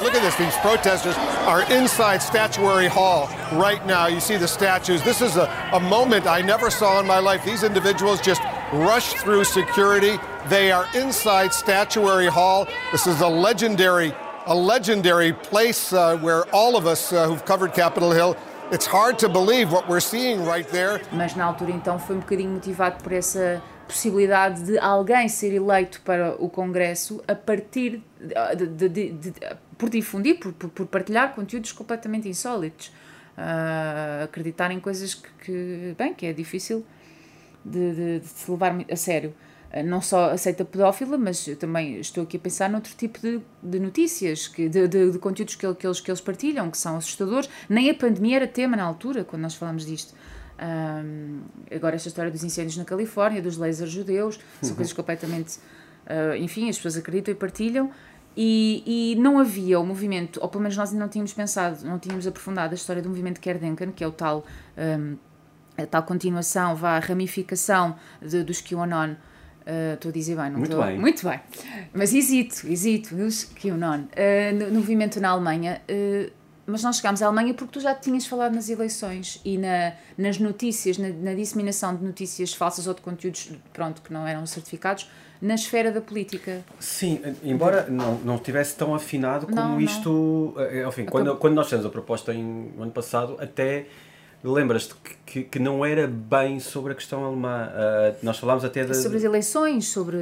Look 0.01 0.15
at 0.15 0.21
this. 0.21 0.35
These 0.35 0.57
protesters 0.57 1.15
are 1.47 1.63
inside 1.73 2.21
Statuary 2.21 2.87
Hall 2.89 3.29
right 3.53 3.79
now. 3.87 4.07
You 4.07 4.19
see 4.19 4.35
the 4.37 4.47
statues. 4.49 5.01
This 5.01 5.21
is 5.21 5.37
a, 5.37 5.49
a 5.71 5.79
moment 5.79 6.27
I 6.27 6.41
never 6.41 6.69
saw 6.69 6.99
in 6.99 7.07
my 7.07 7.19
life. 7.19 7.45
These 7.45 7.63
individuals 7.63 8.19
just 8.19 8.41
rushed 8.73 9.17
through 9.17 9.43
security. 9.45 10.17
They 10.49 10.71
are 10.71 10.87
inside 10.95 11.53
Statuary 11.53 12.27
Hall. 12.27 12.67
This 12.91 13.07
is 13.07 13.21
a 13.21 13.27
legendary, 13.27 14.13
a 14.47 14.55
legendary 14.55 15.33
place 15.33 15.93
uh, 15.93 16.17
where 16.17 16.43
all 16.53 16.75
of 16.75 16.85
us 16.85 17.13
uh, 17.13 17.27
who've 17.27 17.45
covered 17.45 17.73
Capitol 17.73 18.11
Hill, 18.11 18.35
it's 18.71 18.85
hard 18.87 19.17
to 19.19 19.29
believe 19.29 19.71
what 19.71 19.87
we're 19.87 19.99
seeing 20.01 20.43
right 20.45 20.67
there. 20.69 21.01
Mas 21.11 21.35
na 21.35 21.45
altura, 21.45 21.71
então, 21.71 21.99
foi 21.99 22.15
um 22.15 22.19
bocadinho 22.19 22.49
motivado 22.51 23.01
por 23.03 23.11
essa 23.13 23.61
possibilidade 23.87 24.63
de 24.63 24.77
alguém 24.79 25.27
ser 25.29 25.53
eleito 25.53 26.01
para 26.01 26.35
o 26.39 26.49
Congresso 26.49 27.21
a 27.27 27.35
partir 27.35 28.01
de, 28.19 28.65
de- 28.65 28.89
de- 28.89 29.11
de- 29.11 29.33
por 29.77 29.89
difundir, 29.89 30.39
por, 30.39 30.51
por, 30.53 30.69
por 30.69 30.85
partilhar 30.87 31.33
conteúdos 31.35 31.71
completamente 31.71 32.27
insólitos. 32.27 32.91
Ah, 33.37 34.21
acreditar 34.25 34.71
em 34.71 34.79
coisas 34.79 35.15
que, 35.15 35.27
que, 35.43 35.95
bem, 35.97 36.13
que 36.13 36.25
é 36.27 36.33
difícil 36.33 36.85
de, 37.65 37.93
de- 37.93 38.19
de 38.19 38.27
se 38.27 38.49
levar 38.51 38.75
a 38.91 38.95
sério. 38.95 39.33
Ah, 39.71 39.81
Não 39.83 40.01
só 40.01 40.31
aceita 40.31 40.63
pedófila, 40.63 41.17
mas 41.17 41.45
também 41.59 41.99
estou 41.99 42.23
aqui 42.23 42.37
a 42.37 42.39
pensar 42.39 42.69
noutro 42.69 42.93
tipo 42.95 43.19
de, 43.19 43.41
de 43.61 43.79
notícias, 43.79 44.47
que, 44.47 44.69
de, 44.69 44.87
de- 44.87 45.11
de 45.11 45.19
conteúdos 45.19 45.55
que, 45.55 45.73
que 45.75 45.87
eles, 45.87 45.99
que 45.99 46.11
eles 46.11 46.21
partilham, 46.21 46.69
que 46.69 46.77
são 46.77 46.97
assustadores. 46.97 47.49
Nem 47.67 47.89
a 47.89 47.93
pandemia 47.95 48.35
era 48.37 48.47
tema 48.47 48.77
na 48.77 48.83
altura, 48.83 49.23
quando 49.23 49.41
nós 49.41 49.55
falamos 49.55 49.85
disto. 49.85 50.13
Ahm, 50.59 51.41
agora, 51.75 51.95
esta 51.95 52.07
história 52.07 52.31
dos 52.31 52.43
incêndios 52.43 52.77
na 52.77 52.85
Califórnia, 52.85 53.41
dos 53.41 53.57
lasers 53.57 53.89
judeus, 53.91 54.39
são 54.61 54.75
coisas 54.75 54.93
completamente. 54.93 55.57
ah, 56.05 56.37
enfim, 56.37 56.69
as 56.69 56.75
pessoas 56.77 56.97
acreditam 56.97 57.31
e 57.31 57.35
partilham. 57.35 57.89
E, 58.35 59.13
e 59.13 59.15
não 59.21 59.37
havia 59.37 59.79
o 59.79 59.85
movimento, 59.85 60.39
ou 60.41 60.49
pelo 60.49 60.63
menos 60.63 60.75
nós 60.75 60.89
ainda 60.89 61.01
não 61.03 61.09
tínhamos 61.09 61.33
pensado, 61.33 61.85
não 61.85 61.99
tínhamos 61.99 62.25
aprofundado 62.25 62.71
a 62.73 62.75
história 62.75 62.99
do 62.99 63.07
movimento 63.07 63.39
Kerdenkan, 63.39 63.91
que 63.91 64.03
é 64.03 64.07
o 64.07 64.11
tal. 64.11 64.43
ahm, 64.77 65.15
a 65.77 65.85
tal 65.85 66.03
continuação, 66.03 66.75
vá, 66.75 66.97
a 66.97 66.99
ramificação 66.99 67.95
de, 68.21 68.43
dos 68.43 68.61
QAnon. 68.61 69.13
Uh, 69.65 69.93
estou 69.93 70.09
a 70.09 70.11
dizer 70.13 70.35
bem, 70.35 70.49
não 70.51 70.59
Muito 70.59 70.71
estou? 70.73 70.85
bem. 70.85 70.99
Muito 70.99 71.25
bem. 71.27 71.39
Mas 71.93 72.13
hesito, 72.13 72.67
hesito, 72.67 73.15
os 73.15 73.45
QAnon. 73.45 74.01
Uh, 74.01 74.55
no, 74.59 74.65
no 74.71 74.79
movimento 74.81 75.21
na 75.21 75.29
Alemanha, 75.29 75.81
uh, 75.89 76.31
mas 76.65 76.83
nós 76.83 76.97
chegámos 76.97 77.21
à 77.21 77.27
Alemanha 77.27 77.53
porque 77.53 77.71
tu 77.73 77.79
já 77.79 77.95
tinhas 77.95 78.25
falado 78.25 78.53
nas 78.53 78.67
eleições 78.69 79.39
e 79.45 79.57
na, 79.57 79.93
nas 80.17 80.37
notícias, 80.37 80.97
na, 80.97 81.09
na 81.09 81.33
disseminação 81.33 81.95
de 81.95 82.03
notícias 82.03 82.53
falsas 82.53 82.87
ou 82.87 82.93
de 82.93 83.01
conteúdos, 83.01 83.51
pronto, 83.71 84.01
que 84.01 84.11
não 84.11 84.27
eram 84.27 84.45
certificados, 84.45 85.09
na 85.41 85.55
esfera 85.55 85.91
da 85.91 85.99
política. 85.99 86.61
Sim, 86.79 87.21
embora 87.43 87.87
não, 87.89 88.15
não 88.19 88.35
estivesse 88.35 88.75
tão 88.77 88.95
afinado 88.95 89.45
como 89.45 89.57
Não, 89.57 89.69
não. 89.71 89.81
isto. 89.81 90.53
eh, 90.57 90.85
Enfim, 90.87 91.03
quando, 91.03 91.35
quando 91.35 91.53
nós 91.53 91.65
fizemos 91.65 91.85
a 91.85 91.89
proposta 91.89 92.33
em, 92.33 92.71
no 92.75 92.83
ano 92.83 92.91
passado, 92.93 93.35
até 93.41 93.87
lembras-te 94.51 94.93
que, 94.95 95.15
que, 95.25 95.43
que 95.43 95.59
não 95.59 95.85
era 95.85 96.07
bem 96.07 96.59
sobre 96.59 96.91
a 96.91 96.95
questão 96.95 97.23
alemã. 97.23 97.69
Ah, 97.73 98.13
nós 98.21 98.37
falámos 98.37 98.65
até 98.65 98.83
da. 98.83 98.93
Sobre 98.93 99.17
as 99.17 99.23
eleições, 99.23 99.87
sobre 99.87 100.17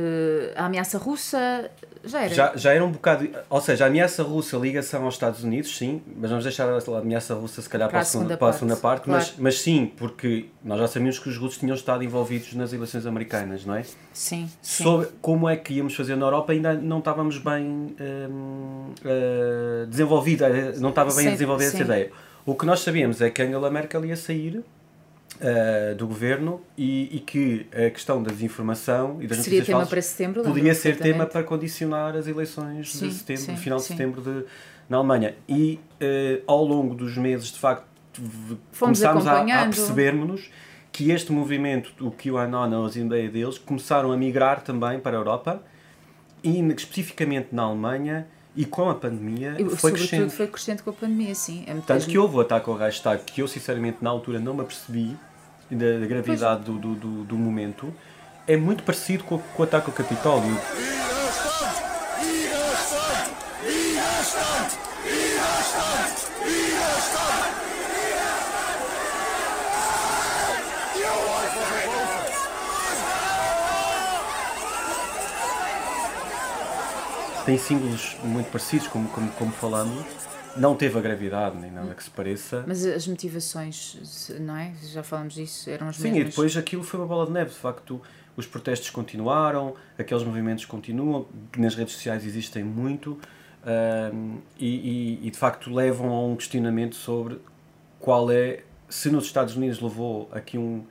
a 0.55 0.65
ameaça 0.65 0.97
russa, 0.97 1.69
já 2.03 2.21
era. 2.21 2.33
Já, 2.33 2.53
já 2.55 2.73
era 2.73 2.85
um 2.85 2.91
bocado. 2.91 3.27
Ou 3.49 3.61
seja, 3.61 3.85
a 3.85 3.87
ameaça 3.87 4.23
russa, 4.23 4.57
ligação 4.57 5.05
aos 5.05 5.15
Estados 5.15 5.43
Unidos, 5.43 5.75
sim, 5.75 6.01
mas 6.15 6.29
vamos 6.29 6.45
deixar 6.45 6.67
a 6.69 6.97
ameaça 6.99 7.33
russa 7.33 7.61
se 7.61 7.69
calhar 7.69 7.87
para, 7.89 7.97
Para 7.97 8.01
a 8.01 8.05
segunda, 8.05 8.35
segunda 8.35 8.37
para 8.37 8.47
a 8.47 8.51
parte, 8.51 8.59
segunda 8.59 8.75
parte, 8.77 9.09
mas, 9.09 9.25
claro. 9.25 9.43
mas 9.43 9.61
sim, 9.61 9.91
porque 9.97 10.45
nós 10.63 10.79
já 10.79 10.87
sabíamos 10.87 11.19
que 11.19 11.29
os 11.29 11.37
russos 11.37 11.57
tinham 11.59 11.75
estado 11.75 12.03
envolvidos 12.03 12.53
nas 12.53 12.71
eleições 12.73 13.05
americanas, 13.05 13.65
não 13.65 13.75
é? 13.75 13.83
Sim, 14.13 14.49
sim. 14.61 14.83
Sobre 14.83 15.07
como 15.21 15.49
é 15.49 15.55
que 15.55 15.73
íamos 15.73 15.95
fazer 15.95 16.15
na 16.15 16.25
Europa, 16.25 16.53
ainda 16.53 16.73
não 16.73 16.99
estávamos 16.99 17.37
bem 17.37 17.95
hum, 17.99 18.93
eh, 19.03 19.85
desenvolvida, 19.87 20.49
não 20.79 20.89
estava 20.89 21.09
bem 21.09 21.23
Sim, 21.23 21.27
a 21.27 21.31
desenvolver 21.31 21.65
essa 21.65 21.77
sim. 21.77 21.83
ideia. 21.83 22.11
O 22.45 22.55
que 22.55 22.65
nós 22.65 22.79
sabíamos 22.81 23.21
é 23.21 23.29
que 23.29 23.41
Angela 23.41 23.69
Merkel 23.69 24.05
ia 24.05 24.15
sair 24.15 24.63
eh, 25.39 25.93
do 25.97 26.07
governo 26.07 26.61
e, 26.77 27.15
e 27.15 27.19
que 27.19 27.67
a 27.71 27.89
questão 27.89 28.21
da 28.21 28.31
desinformação 28.31 29.17
e 29.21 29.27
das 29.27 29.39
Seria 29.39 29.59
notícias 29.59 29.65
tema 29.67 29.79
falsas 29.79 29.89
para 29.89 30.01
setembro, 30.01 30.43
podia 30.43 30.75
ser 30.75 30.97
tema 30.97 31.25
para 31.25 31.43
condicionar 31.43 32.15
as 32.15 32.27
eleições 32.27 32.93
Sim, 32.93 33.07
de 33.07 33.13
setembro, 33.13 33.43
sim, 33.43 33.57
final 33.57 33.77
de 33.79 33.85
sim. 33.85 33.93
setembro 33.95 34.21
de, 34.21 34.45
na 34.89 34.97
Alemanha. 34.97 35.35
E 35.47 35.79
eh, 35.99 36.41
ao 36.45 36.63
longo 36.63 36.95
dos 36.95 37.17
meses, 37.17 37.51
de 37.51 37.59
facto, 37.59 37.85
Fomos 38.71 38.99
começámos 38.99 39.25
a, 39.25 39.31
a 39.31 39.35
acompanhando. 39.37 39.75
percebermos 39.75 40.51
que 40.91 41.11
este 41.11 41.31
movimento, 41.31 41.93
o 42.05 42.11
QAnon, 42.11 42.85
as 42.85 42.95
ideias 42.97 43.31
deles, 43.31 43.57
começaram 43.57 44.11
a 44.11 44.17
migrar 44.17 44.61
também 44.61 44.99
para 44.99 45.15
a 45.15 45.19
Europa 45.19 45.63
e 46.43 46.59
especificamente 46.73 47.47
na 47.51 47.63
Alemanha 47.63 48.27
e 48.55 48.65
com 48.65 48.89
a 48.89 48.95
pandemia 48.95 49.55
E, 49.57 49.63
foi 49.63 49.77
sobretudo 49.77 50.07
crescendo. 50.09 50.29
foi 50.31 50.47
crescente 50.47 50.83
com 50.83 50.89
a 50.89 50.93
pandemia, 50.93 51.33
sim. 51.35 51.63
É 51.67 51.73
Tanto 51.85 52.07
que 52.07 52.17
houve 52.17 52.35
o 52.37 52.41
ataque 52.41 52.69
ao 52.69 52.75
Reichstag, 52.75 53.23
que 53.23 53.41
eu 53.41 53.47
sinceramente 53.47 53.97
na 54.01 54.09
altura 54.09 54.39
não 54.39 54.53
me 54.53 54.61
apercebi 54.61 55.15
da, 55.69 55.99
da 55.99 56.05
gravidade 56.05 56.63
do, 56.63 56.77
do, 56.77 56.95
do, 56.95 57.23
do 57.23 57.37
momento, 57.37 57.93
é 58.47 58.57
muito 58.57 58.83
parecido 58.83 59.23
com, 59.23 59.35
o- 59.35 59.39
com 59.39 59.61
o 59.61 59.65
ataque 59.65 59.87
ao 59.89 59.93
Capitólio. 59.93 60.57
Widerstand! 63.63 64.71
Tem 77.51 77.57
símbolos 77.57 78.15
muito 78.23 78.49
parecidos, 78.49 78.87
como, 78.87 79.09
como, 79.09 79.29
como 79.33 79.51
falamos. 79.51 80.05
Não 80.55 80.73
teve 80.73 80.97
a 80.97 81.01
gravidade, 81.01 81.57
nem 81.57 81.69
nada 81.69 81.93
que 81.93 82.01
se 82.01 82.09
pareça. 82.09 82.63
Mas 82.65 82.85
as 82.85 83.05
motivações, 83.05 84.31
não 84.39 84.55
é? 84.55 84.73
Já 84.83 85.03
falamos 85.03 85.33
disso, 85.33 85.69
eram 85.69 85.89
as 85.89 85.97
Sim, 85.97 86.07
e 86.07 86.11
mesmas. 86.11 86.29
depois 86.29 86.55
aquilo 86.55 86.81
foi 86.81 86.97
uma 87.01 87.07
bola 87.07 87.25
de 87.25 87.33
neve. 87.33 87.49
De 87.49 87.57
facto, 87.57 88.01
os 88.37 88.45
protestos 88.45 88.89
continuaram, 88.89 89.75
aqueles 89.99 90.23
movimentos 90.23 90.63
continuam, 90.63 91.25
nas 91.57 91.75
redes 91.75 91.93
sociais 91.95 92.25
existem 92.25 92.63
muito, 92.63 93.19
ahm, 93.65 94.37
e, 94.57 95.19
e- 95.21 95.27
e, 95.27 95.31
de 95.31 95.37
facto 95.37 95.69
levam 95.73 96.09
a 96.09 96.25
um 96.25 96.37
questionamento 96.37 96.95
sobre 96.95 97.37
qual 97.99 98.31
é, 98.31 98.63
se 98.87 99.09
nos 99.09 99.25
Estados 99.25 99.57
Unidos 99.57 99.81
levou 99.81 100.29
a 100.31 100.39
que 100.39 100.57
um 100.57 100.85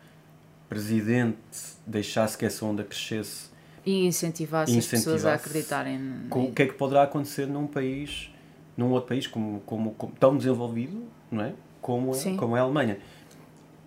presidente 0.68 1.38
deixasse 1.86 2.36
que 2.36 2.44
essa 2.44 2.64
onda 2.66 2.84
crescesse, 2.84 3.49
E 3.84 4.06
incentivasse 4.06 4.76
as 4.78 4.86
pessoas 4.86 5.24
a 5.24 5.34
acreditarem. 5.34 5.98
com- 6.28 6.44
o 6.44 6.52
que 6.52 6.62
é 6.62 6.66
que 6.66 6.74
poderá 6.74 7.02
acontecer 7.04 7.46
num 7.46 7.66
país, 7.66 8.30
num 8.76 8.90
outro 8.90 9.08
país 9.08 9.26
como, 9.26 9.60
como, 9.60 9.92
como 9.92 10.12
tão 10.18 10.36
desenvolvido, 10.36 11.02
não 11.30 11.44
é? 11.44 11.52
Como, 11.80 12.10
é- 12.10 12.14
Sim. 12.14 12.36
como 12.36 12.56
é 12.56 12.60
a 12.60 12.62
Alemanha. 12.62 12.98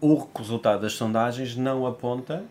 O 0.01 0.27
resultado 0.35 0.81
das 0.81 0.93
sondagens 0.93 1.55
não 1.55 1.85
aponta 1.85 2.43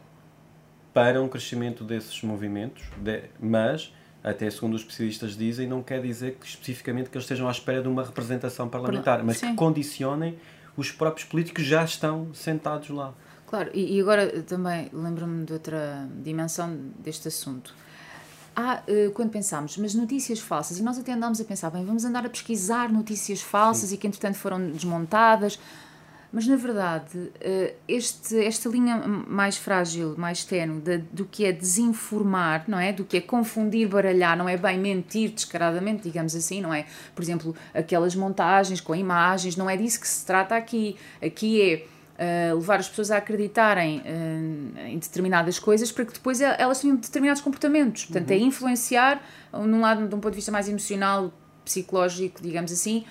para 0.95 1.21
um 1.21 1.29
crescimento 1.29 1.85
desses 1.85 2.23
movimentos, 2.23 2.85
de- 2.97 3.25
mas, 3.41 3.93
até 4.23 4.49
segundo 4.51 4.75
os 4.75 4.83
especialistas 4.83 5.37
dizem, 5.37 5.67
não 5.67 5.83
quer 5.83 6.01
dizer 6.01 6.37
que 6.41 6.47
especificamente 6.47 7.11
que 7.11 7.17
eles 7.17 7.25
estejam 7.25 7.49
à 7.49 7.51
espera 7.51 7.83
de 7.83 7.89
uma 7.89 8.05
representação 8.05 8.69
parlamentar, 8.69 9.23
mas 9.25 9.39
sim. 9.39 9.49
que 9.51 9.55
condicionem 9.57 10.37
os 10.77 10.91
próprios 10.91 11.27
políticos 11.29 11.63
que 11.65 11.69
já 11.69 11.83
estão 11.85 12.33
sentados 12.33 12.89
lá. 12.91 13.13
Claro, 13.53 13.71
e, 13.75 13.97
e 13.99 14.01
agora 14.01 14.43
também 14.45 14.89
lembro-me 14.95 15.45
de 15.45 15.53
outra 15.53 16.09
dimensão 16.25 16.75
deste 17.05 17.29
assunto. 17.29 17.75
Há, 18.57 18.83
eh, 18.87 19.11
quando 19.13 19.29
pensámos, 19.29 19.77
mas 19.77 19.95
notícias 19.95 20.39
falsas, 20.39 20.79
e 20.79 20.83
nós 20.83 20.99
até 20.99 21.13
andámos 21.13 21.39
a 21.39 21.45
pensar, 21.45 21.69
bem, 21.69 21.85
vamos 21.85 22.03
andar 22.07 22.25
a 22.25 22.31
pesquisar 22.31 22.91
notícias 22.91 23.43
falsas 23.43 23.93
e 23.93 23.99
que 23.99 24.07
entretanto 24.07 24.37
foram 24.39 24.71
desmontadas, 24.71 25.59
mas 26.33 26.47
na 26.47 26.57
verdade, 26.57 27.31
eh, 27.43 27.75
este, 27.87 28.43
esta 28.43 28.71
linha 28.71 28.97
mais 29.07 29.59
frágil, 29.59 30.15
mais 30.17 30.45
tenue, 30.47 30.81
da- 30.81 31.01
do 31.13 31.27
que 31.27 31.45
é 31.45 31.53
desinformar, 31.53 32.65
não 32.67 32.79
é? 32.79 32.91
Do 32.91 33.05
que 33.05 33.19
é 33.19 33.21
confundir, 33.21 33.87
baralhar, 33.87 34.35
não 34.35 34.49
é 34.49 34.57
bem 34.57 34.79
mentir 34.79 35.31
descaradamente, 35.31 36.05
digamos 36.05 36.35
assim, 36.35 36.63
não 36.63 36.73
é? 36.73 36.87
Por 37.15 37.23
exemplo, 37.23 37.55
aquelas 37.75 38.15
montagens 38.17 38.81
com 38.81 38.95
imagens, 38.95 39.57
não 39.57 39.69
é 39.69 39.77
disso 39.77 40.01
que 40.01 40.09
se 40.09 40.25
trata 40.25 40.57
aqui. 40.57 40.97
Aqui 41.23 41.61
é 41.61 41.92
Uh, 42.13 42.55
levar 42.57 42.79
as 42.79 42.89
pessoas 42.89 43.11
a 43.11 43.17
acreditarem 43.17 44.01
uh, 44.01 44.79
em 44.87 44.99
determinadas 44.99 45.59
coisas 45.59 45.91
para 45.91 46.05
que 46.05 46.13
depois 46.13 46.41
el- 46.43 46.55
elas 46.59 46.79
tenham 46.81 46.95
determinados 46.97 47.41
comportamentos. 47.43 48.05
Portanto, 48.05 48.31
é 48.31 48.37
influenciar, 48.37 49.21
uh, 49.53 49.59
num 49.67 49.81
lado, 49.81 50.07
de 50.07 50.15
um 50.15 50.21
ponto 50.21 50.31
de 50.33 50.37
vista 50.37 50.53
mais 50.53 50.69
emocional, 50.69 51.33
psicológico, 51.65 52.41
digamos 52.43 52.71
assim, 52.71 53.05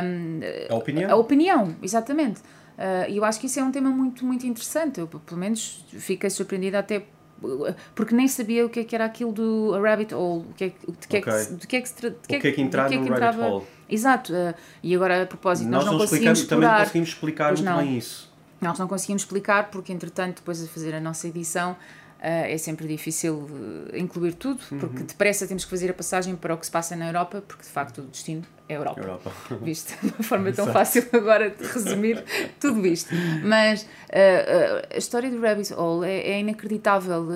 um, 0.00 0.40
A 0.72 0.76
opinião? 0.76 1.10
a 1.10 1.16
opinião, 1.16 1.76
exatamente. 1.82 2.38
Uh, 2.78 3.10
E 3.10 3.16
eu 3.16 3.24
acho 3.24 3.40
que 3.40 3.46
isso 3.46 3.58
é 3.58 3.64
um 3.64 3.72
tema 3.72 3.90
muito, 3.90 4.24
muito 4.24 4.46
interessante. 4.46 5.00
Eu, 5.00 5.08
pelo 5.08 5.40
menos, 5.40 5.84
fiquei 5.88 6.30
surpreendida 6.30 6.78
até 6.78 6.98
uh, 7.42 7.74
porque 7.96 8.14
nem 8.14 8.28
sabia 8.28 8.64
o 8.64 8.68
que 8.70 8.80
é 8.80 8.84
que 8.84 8.94
era 8.94 9.04
aquilo 9.06 9.32
do 9.32 9.72
rabbit 9.82 10.14
hole, 10.14 10.44
o 10.48 10.52
que 10.54 10.64
é, 10.64 10.70
que- 10.70 10.86
de 10.92 11.08
que 11.08 11.16
é 11.16 11.20
que, 11.20 11.54
de 11.56 11.66
que 11.66 11.76
é 11.76 11.80
que 11.80 11.88
se 11.88 11.94
O 12.06 12.12
que 12.28 12.34
é 12.36 12.38
que 12.40 12.62
num 12.62 12.70
que 12.70 12.76
rabbit 12.76 12.96
entrava- 13.10 13.46
hole? 13.48 13.64
Exato. 13.88 14.32
uh, 14.32 14.54
E 14.82 14.94
agora, 14.94 15.22
a 15.24 15.26
propósito, 15.26 15.68
nós, 15.68 15.84
Nós, 15.84 15.86
não 15.86 15.92
não 15.94 15.98
conseguimos 16.00 16.44
também 16.46 16.68
não 16.68 16.78
conseguimos 16.78 17.08
explicar 17.08 17.48
Pois 17.48 17.60
muito 17.60 17.70
não. 17.74 17.82
bem 17.82 17.98
isso. 17.98 18.35
Nós 18.60 18.78
não 18.78 18.88
conseguimos 18.88 19.22
explicar 19.22 19.70
porque, 19.70 19.92
entretanto, 19.92 20.36
depois 20.36 20.58
de 20.60 20.66
fazer 20.68 20.94
a 20.94 21.00
nossa 21.00 21.28
edição, 21.28 21.76
eh, 22.20 22.54
é 22.54 22.58
sempre 22.58 22.86
difícil 22.88 23.48
eh, 23.92 23.98
incluir 23.98 24.34
tudo, 24.34 24.60
porque 24.80 25.02
depressa 25.02 25.46
temos 25.46 25.64
que 25.64 25.70
fazer 25.70 25.90
a 25.90 25.94
passagem 25.94 26.34
para 26.36 26.54
o 26.54 26.58
que 26.58 26.64
se 26.64 26.72
passa 26.72 26.96
na 26.96 27.06
Europa, 27.08 27.42
porque 27.46 27.62
de 27.64 27.68
facto 27.68 27.98
o 27.98 28.04
destino 28.04 28.42
é 28.68 28.74
a 28.74 28.78
Europa. 28.78 29.00
Europa. 29.00 29.32
Visto 29.62 29.94
de 30.00 30.08
uma 30.08 30.22
forma 30.22 30.50
tão 30.52 30.66
fácil 30.72 31.06
agora 31.12 31.50
de 31.50 31.62
resumir 31.64 32.24
tudo 32.58 32.86
isto. 32.86 33.14
Mas 33.44 33.86
eh, 34.08 34.88
a 34.94 34.96
história 34.96 35.30
do 35.30 35.40
Rabbit 35.40 35.74
Hole 35.74 36.08
é, 36.08 36.30
é 36.32 36.40
inacreditável, 36.40 37.26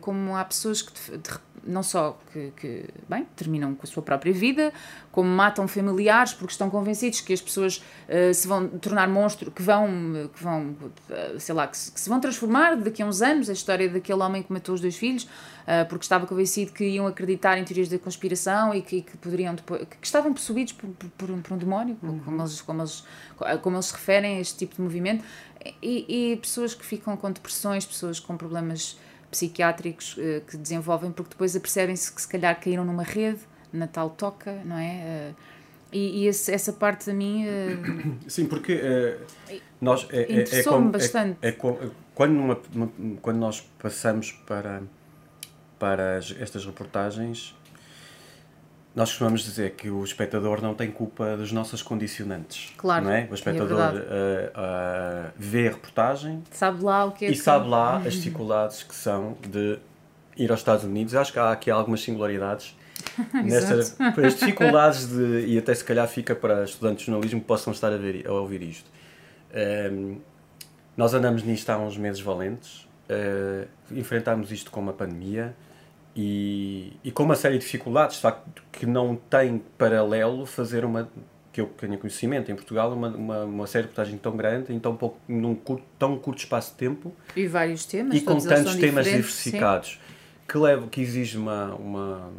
como 0.00 0.36
há 0.36 0.44
pessoas 0.44 0.82
que 0.82 0.92
de- 1.12 1.18
de- 1.18 1.38
não 1.66 1.82
só 1.82 2.18
que, 2.32 2.52
que, 2.56 2.84
bem, 3.08 3.26
terminam 3.36 3.74
com 3.74 3.82
a 3.82 3.86
sua 3.86 4.02
própria 4.02 4.32
vida, 4.32 4.72
como 5.10 5.28
matam 5.28 5.66
familiares 5.66 6.32
porque 6.32 6.52
estão 6.52 6.70
convencidos 6.70 7.20
que 7.20 7.32
as 7.32 7.40
pessoas 7.40 7.82
eh, 8.08 8.32
se 8.32 8.46
vão 8.46 8.68
tornar 8.68 9.08
monstro, 9.08 9.50
que 9.50 9.62
vão, 9.62 9.86
que 10.34 10.42
vão 10.42 10.76
eh, 11.10 11.36
sei 11.38 11.54
lá, 11.54 11.66
que 11.66 11.76
se, 11.76 11.92
que 11.92 12.00
se 12.00 12.08
vão 12.08 12.20
transformar 12.20 12.76
daqui 12.76 13.02
a 13.02 13.06
uns 13.06 13.22
anos, 13.22 13.48
a 13.48 13.52
história 13.52 13.88
daquele 13.88 14.22
homem 14.22 14.42
que 14.42 14.52
matou 14.52 14.74
os 14.74 14.80
dois 14.80 14.96
filhos, 14.96 15.28
eh, 15.66 15.84
porque 15.84 16.04
estava 16.04 16.26
convencido 16.26 16.72
que 16.72 16.84
iam 16.84 17.06
acreditar 17.06 17.56
em 17.58 17.64
teorias 17.64 17.88
da 17.88 17.98
conspiração 17.98 18.74
e 18.74 18.82
que, 18.82 19.02
que 19.02 19.16
poderiam 19.16 19.54
depois, 19.54 19.86
que 19.88 20.06
estavam 20.06 20.32
possuídos 20.32 20.72
por, 20.72 20.88
por, 20.90 21.08
por 21.10 21.30
um, 21.30 21.58
demónio, 21.58 21.96
como, 21.96 22.42
eles, 22.42 22.60
como, 22.60 22.82
eles, 22.82 23.04
como 23.62 23.76
eles 23.76 23.90
referem 23.90 24.36
a 24.36 24.40
este 24.40 24.58
tipo 24.58 24.76
de 24.76 24.82
movimento, 24.82 25.24
e, 25.82 26.32
e 26.32 26.36
pessoas 26.36 26.74
que 26.74 26.84
ficam 26.84 27.16
com 27.16 27.30
depressões, 27.30 27.86
pessoas 27.86 28.20
com 28.20 28.36
problemas 28.36 28.98
psiquiátricos 29.34 30.16
eh, 30.18 30.40
que 30.48 30.56
desenvolvem 30.56 31.10
porque 31.10 31.30
depois 31.30 31.54
apercebem-se 31.56 32.12
que 32.12 32.20
se 32.22 32.28
calhar 32.28 32.58
caíram 32.60 32.84
numa 32.84 33.02
rede, 33.02 33.40
na 33.72 33.86
tal 33.88 34.10
toca, 34.10 34.52
não 34.64 34.76
é? 34.78 34.86
Eh, 34.94 35.32
e 35.92 36.22
e 36.22 36.26
esse- 36.28 36.52
essa 36.52 36.72
parte 36.72 37.10
a 37.10 37.14
mim 37.14 37.44
eh, 37.46 37.76
Sim, 38.28 38.46
porque 38.46 38.80
nós 39.80 40.06
é, 40.10 40.22
é, 40.22 40.58
é, 40.60 40.62
como- 40.62 40.88
é- 40.88 40.92
bastante. 40.92 41.38
é 41.42 41.52
co- 41.52 41.78
quando, 42.14 42.32
numa- 42.32 42.60
numa- 42.72 42.92
quando 43.20 43.38
nós 43.38 43.60
passamos 43.78 44.30
para, 44.46 44.82
para 45.78 46.18
as- 46.18 46.34
estas 46.38 46.64
reportagens, 46.64 47.54
nós 48.94 49.08
costumamos 49.10 49.42
dizer 49.42 49.72
que 49.72 49.90
o 49.90 50.04
espectador 50.04 50.62
não 50.62 50.72
tem 50.74 50.90
culpa 50.90 51.36
das 51.36 51.50
nossas 51.50 51.82
condicionantes. 51.82 52.72
Claro, 52.76 53.04
não 53.06 53.10
é? 53.12 53.22
e 53.22 53.24
é 53.26 53.28
O 53.30 53.34
espectador 53.34 53.76
verdade. 53.76 53.98
eh, 54.08 54.52
eh, 54.56 55.30
vê 55.36 55.66
a 55.68 55.70
reportagem 55.72 56.42
sabe 56.50 56.84
lá 56.84 57.04
o 57.04 57.12
que 57.12 57.24
é 57.24 57.28
e 57.28 57.32
que- 57.32 57.38
sabe 57.38 57.68
lá 57.68 57.96
as 58.06 58.14
dificuldades 58.14 58.82
que 58.84 58.94
são 58.94 59.36
de 59.48 59.78
ir 60.36 60.50
aos 60.50 60.60
Estados 60.60 60.84
Unidos. 60.84 61.12
Eu 61.12 61.20
acho 61.20 61.32
que 61.32 61.38
há 61.40 61.50
aqui 61.50 61.70
algumas 61.70 62.02
singularidades 62.02 62.76
nestas 63.42 63.96
as 64.24 64.34
dificuldades 64.38 65.08
de, 65.08 65.46
e 65.46 65.58
até 65.58 65.74
se 65.74 65.84
calhar 65.84 66.06
fica 66.06 66.34
para 66.34 66.62
estudantes 66.64 67.00
de 67.04 67.10
jornalismo 67.10 67.40
que 67.40 67.46
possam 67.46 67.72
estar 67.72 67.92
a, 67.92 67.96
ver, 67.96 68.24
a 68.28 68.32
ouvir 68.32 68.62
isto. 68.62 68.88
Um, 69.92 70.18
nós 70.96 71.12
andamos 71.14 71.42
nisto 71.42 71.68
há 71.70 71.78
uns 71.78 71.96
meses 71.96 72.20
valentes, 72.20 72.88
uh, 73.10 73.66
enfrentámos 73.90 74.52
isto 74.52 74.70
com 74.70 74.80
uma 74.80 74.92
pandemia 74.92 75.54
e, 76.16 76.92
e 77.02 77.10
com 77.10 77.24
uma 77.24 77.34
série 77.34 77.58
de 77.58 77.64
dificuldades, 77.64 78.16
de 78.16 78.22
facto, 78.22 78.62
que 78.70 78.86
não 78.86 79.16
tem 79.16 79.62
paralelo 79.76 80.46
fazer 80.46 80.84
uma, 80.84 81.08
que 81.52 81.60
eu 81.60 81.66
tenha 81.66 81.98
conhecimento 81.98 82.50
em 82.50 82.54
Portugal, 82.54 82.92
uma, 82.92 83.08
uma, 83.08 83.44
uma 83.44 83.66
série 83.66 83.84
de 83.84 83.88
reportagem 83.90 84.18
tão 84.18 84.36
grande, 84.36 84.72
em 84.72 84.78
tão, 84.78 84.96
pouco, 84.96 85.18
num 85.26 85.54
curto, 85.54 85.84
tão 85.98 86.16
curto 86.18 86.38
espaço 86.38 86.72
de 86.72 86.78
tempo. 86.78 87.14
E 87.34 87.46
vários 87.46 87.84
temas. 87.84 88.16
E 88.16 88.20
com 88.20 88.38
tantos 88.38 88.76
temas 88.76 89.06
diversificados, 89.06 90.00
que, 90.48 90.58
leva, 90.58 90.86
que 90.86 91.00
exige 91.00 91.36
uma, 91.36 91.74
uma, 91.74 92.32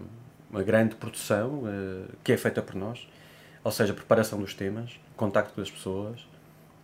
uma 0.49 0.63
grande 0.63 0.95
produção, 0.95 1.63
uh, 1.63 2.05
que 2.23 2.31
é 2.31 2.37
feita 2.37 2.61
por 2.61 2.75
nós, 2.75 3.07
ou 3.63 3.71
seja, 3.71 3.93
preparação 3.93 4.39
dos 4.39 4.53
temas, 4.53 4.91
contacto 5.17 5.53
com 5.53 5.61
as 5.61 5.71
pessoas, 5.71 6.21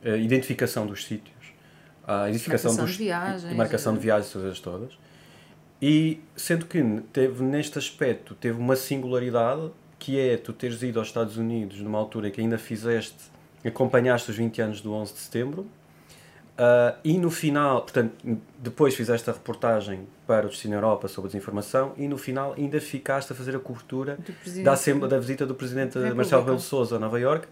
uh, 0.03 0.15
identificação 0.17 0.85
dos 0.85 1.05
sítios, 1.05 1.35
a 2.05 2.29
identificação 2.29 2.71
marcação 2.71 2.85
dos, 2.85 2.97
de 2.97 3.03
viagens, 3.03 3.55
marcação 3.55 3.93
de 3.93 3.99
eh. 3.99 4.01
viagens, 4.01 4.59
todas. 4.59 4.97
E 5.81 6.19
sendo 6.35 6.65
que 6.65 6.83
teve 7.11 7.43
neste 7.43 7.79
aspecto 7.79 8.35
teve 8.35 8.59
uma 8.59 8.75
singularidade 8.75 9.71
que 9.97 10.19
é 10.19 10.37
tu 10.37 10.53
teres 10.53 10.81
ido 10.83 10.99
aos 10.99 11.07
Estados 11.07 11.37
Unidos 11.37 11.79
numa 11.79 11.97
altura 11.97 12.29
que 12.29 12.39
ainda 12.39 12.57
fizeste, 12.57 13.17
acompanhaste 13.65 14.29
os 14.29 14.37
20 14.37 14.61
anos 14.61 14.81
do 14.81 14.93
11 14.93 15.13
de 15.13 15.19
setembro 15.19 15.61
uh, 15.61 16.97
e 17.03 17.17
no 17.17 17.31
final, 17.31 17.81
portanto, 17.81 18.11
depois 18.59 18.95
fizeste 18.95 19.29
a 19.29 19.33
reportagem 19.33 20.07
para 20.27 20.45
o 20.45 20.49
Destino 20.49 20.75
Europa 20.75 21.07
sobre 21.07 21.29
a 21.29 21.31
desinformação 21.31 21.93
e 21.97 22.07
no 22.07 22.17
final 22.17 22.53
ainda 22.57 22.79
ficaste 22.79 23.31
a 23.31 23.35
fazer 23.35 23.55
a 23.55 23.59
cobertura 23.59 24.17
da, 24.63 25.07
da 25.07 25.19
visita 25.19 25.45
do 25.45 25.55
Presidente 25.55 25.97
Marcelo 26.15 26.41
Rebelo 26.41 26.57
de 26.57 26.63
Sousa 26.63 26.95
a 26.95 26.99
Nova 26.99 27.19
York 27.19 27.47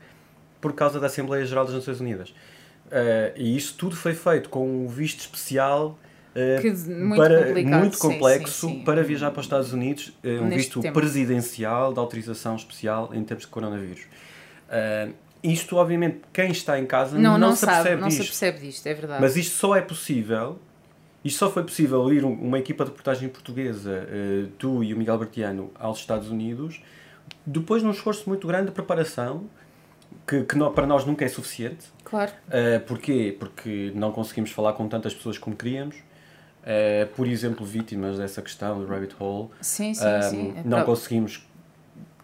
por 0.62 0.74
causa 0.74 1.00
da 1.00 1.08
Assembleia 1.08 1.46
Geral 1.46 1.66
das 1.66 1.74
Nações 1.74 2.00
Unidas. 2.00 2.30
Uh, 2.30 3.34
e 3.36 3.56
isso 3.56 3.76
tudo 3.76 3.96
foi 3.96 4.14
feito 4.14 4.50
com 4.50 4.68
um 4.68 4.88
visto 4.88 5.20
especial 5.20 5.98
uh, 6.36 6.90
muito 7.06 7.16
para, 7.22 7.54
muito 7.80 7.96
sim, 7.96 8.02
complexo 8.02 8.68
sim, 8.68 8.74
sim. 8.80 8.84
para 8.84 9.04
viajar 9.04 9.32
para 9.32 9.40
os 9.40 9.46
Estados 9.46 9.74
Unidos, 9.74 10.10
uh, 10.24 10.28
um 10.28 10.46
Neste 10.46 10.56
visto 10.58 10.80
tempo. 10.82 11.00
presidencial 11.00 11.94
de 11.94 12.00
autorização 12.00 12.56
especial 12.56 13.10
em 13.14 13.24
termos 13.24 13.46
de 13.46 13.52
coronavírus. 13.52 14.02
Uh, 14.70 15.14
isto, 15.42 15.78
obviamente, 15.78 16.20
quem 16.34 16.52
está 16.52 16.78
em 16.80 16.86
casa 16.86 17.18
Não, 17.18 17.32
não, 17.38 17.50
não, 17.50 17.56
se 17.56 17.62
sabe, 17.66 17.74
percebe 17.84 18.02
não 18.02 18.08
disto. 18.10 18.22
se 18.24 18.28
percebe 18.30 18.60
disto, 18.60 18.88
é 18.88 18.94
verdade. 18.94 19.22
Mas 19.22 19.38
isto 19.38 19.56
só 19.56 19.76
é 19.76 19.82
possível, 19.82 20.60
isto 21.24 21.40
só 21.40 21.50
foi 21.50 21.64
possível 21.64 22.12
ir 22.12 22.26
um- 22.26 22.34
uma 22.34 22.60
equipa 22.60 22.84
de 22.84 22.90
reportagem 22.92 23.30
portuguesa, 23.30 24.06
eh, 24.10 24.48
tu 24.58 24.84
e 24.84 24.94
o 24.94 24.98
Miguel 24.98 25.18
Bertiano, 25.18 25.72
aos 25.80 26.00
Estados 26.00 26.30
Unidos, 26.30 26.82
depois 27.46 27.82
de 27.82 27.88
um 27.88 27.92
esforço 27.92 28.28
muito 28.28 28.46
grande 28.48 28.66
de 28.68 28.72
preparação, 28.74 29.46
que, 30.28 30.44
que 30.44 30.58
nó- 30.58 30.72
para 30.72 30.86
nós 30.86 31.06
nunca 31.06 31.24
é 31.24 31.28
suficiente. 31.30 31.86
Claro. 32.04 32.32
Uh, 32.48 32.80
porquê? 32.86 33.36
Porque 33.40 33.92
não 33.96 34.12
conseguimos 34.12 34.52
falar 34.52 34.74
com 34.74 34.88
tantas 34.90 35.14
pessoas 35.14 35.38
como 35.38 35.56
queríamos. 35.56 35.96
Uh, 36.62 37.08
por 37.16 37.25
exemplo, 37.28 37.66
vítimas 37.66 38.18
dessa 38.18 38.42
questão 38.42 38.80
do 38.80 38.86
rabbit 38.86 39.16
hole. 39.20 39.50
Sim, 39.62 39.94
sim, 39.94 40.06
Um, 40.06 40.22
sim. 40.22 40.54
É 40.58 40.62
não 40.63 40.84
conseguimos 40.84 41.42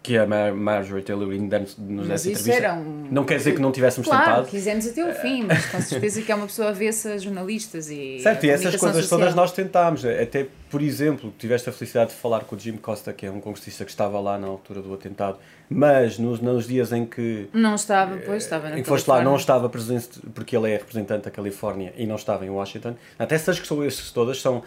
que 0.06 0.16
a 0.16 0.24
Mar 0.24 0.52
Marjorie 0.54 1.02
Taylor 1.02 1.26
Greene 1.26 1.48
nos 1.48 1.76
Mas 1.78 2.06
desse 2.22 2.32
isso 2.32 2.42
entrevista. 2.42 2.52
era 2.68 2.74
um- 2.74 3.08
Não 3.10 3.24
quer 3.24 3.38
dizer 3.38 3.54
que 3.56 3.60
não 3.60 3.72
tivéssemos 3.72 4.08
Claro, 4.08 4.24
tentado. 4.24 4.46
quisemos 4.48 4.86
até 4.86 5.04
o 5.04 5.12
fim, 5.14 5.42
mas 5.42 5.66
com 5.66 5.80
certeza 5.82 6.22
que 6.22 6.30
é 6.30 6.34
uma 6.34 6.46
pessoa 6.46 6.68
avessa 6.68 7.14
a 7.14 7.18
jornalistas 7.18 7.90
e. 7.90 8.20
Certo, 8.20 8.44
e 8.46 8.50
essas 8.50 8.76
coisas 8.76 9.02
social. 9.02 9.18
todas 9.20 9.34
nós 9.34 9.50
tentámos. 9.50 10.04
Até, 10.04 10.46
por 10.70 10.80
exemplo, 10.80 11.34
tiveste 11.36 11.68
a 11.68 11.72
felicidade 11.72 12.10
de 12.10 12.16
falar 12.16 12.44
com 12.44 12.54
o 12.54 12.58
Jim 12.58 12.76
Costa, 12.76 13.12
que 13.12 13.26
é 13.26 13.30
um 13.30 13.40
congressista 13.40 13.84
que 13.84 13.90
estava 13.90 14.20
lá 14.20 14.38
na 14.38 14.46
altura 14.46 14.80
do 14.80 14.94
atentado, 14.94 15.38
mas 15.68 16.18
nos, 16.18 16.40
nos 16.40 16.68
dias 16.68 16.92
em 16.92 17.04
que, 17.04 17.48
Não 17.52 17.74
estava, 17.74 18.16
pois, 18.24 18.44
estava 18.44 18.68
na 18.70 18.78
em 18.78 18.82
que 18.82 18.88
foste 18.88 19.08
lá, 19.08 19.22
não 19.22 19.34
estava 19.34 19.68
presente, 19.68 20.20
porque 20.32 20.56
ele 20.56 20.70
é 20.70 20.76
representante 20.76 21.24
da 21.24 21.30
Califórnia 21.32 21.92
e 21.96 22.06
não 22.06 22.14
estava 22.16 22.46
em 22.46 22.50
Washington. 22.50 22.94
Até 23.18 23.34
essas 23.34 23.58
questões 23.58 24.10
todas 24.12 24.40
são. 24.40 24.62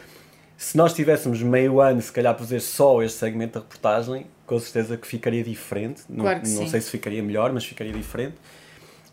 Se 0.62 0.76
nós 0.76 0.94
tivéssemos 0.94 1.42
meio 1.42 1.80
ano, 1.80 2.02
se 2.02 2.12
calhar, 2.12 2.34
para 2.36 2.44
fazer 2.44 2.60
só 2.60 3.02
este 3.02 3.18
segmento 3.18 3.54
da 3.54 3.60
reportagem, 3.62 4.26
com 4.46 4.60
certeza 4.60 4.98
que 4.98 5.08
ficaria 5.08 5.42
diferente. 5.42 6.02
Não- 6.10 6.26
Claro 6.26 6.42
que 6.42 6.50
não, 6.50 6.64
sim. 6.64 6.68
sei 6.68 6.82
se 6.82 6.92
ficaria 6.92 7.24
melhor, 7.24 7.54
mas 7.54 7.64
ficaria 7.64 7.94
diferente. 7.94 8.36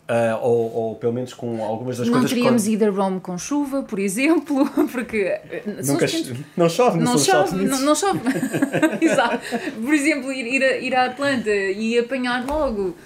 Ah, 0.09 0.39
ou, 0.43 0.73
ou 0.75 0.95
pelo 0.97 1.13
menos 1.13 1.33
com 1.35 1.65
algumas 1.65 1.99
das 1.99 2.07
Não 2.09 2.15
coisas 2.15 2.31
teríamos 2.31 2.65
que. 2.65 2.73
ido 2.73 2.85
a 2.85 2.91
Rome 2.91 3.21
com 3.21 3.39
chuva, 3.39 3.85
por 3.85 3.99
exemplo, 4.01 4.69
porque. 4.91 5.19
eh, 5.19 5.63
Nunca, 5.85 6.05
os 6.07 6.13
pequenos- 6.13 6.41
não 6.57 6.69
chove, 6.69 6.99
não, 6.99 7.13
Não 7.13 7.19
chove, 7.19 7.55
Unidos. 7.55 7.79
não, 7.79 7.87
não 7.87 7.95
chove. 7.95 8.21
Exato. 9.01 9.41
Por 9.85 9.95
exemplo, 9.95 10.33
ir, 10.33 10.47
ir, 10.47 10.65
a, 10.65 10.77
ir 10.79 10.95
à 10.97 11.07
Atlanta 11.07 11.51
e 11.51 11.97
apanhar 11.97 12.45
logo 12.45 12.97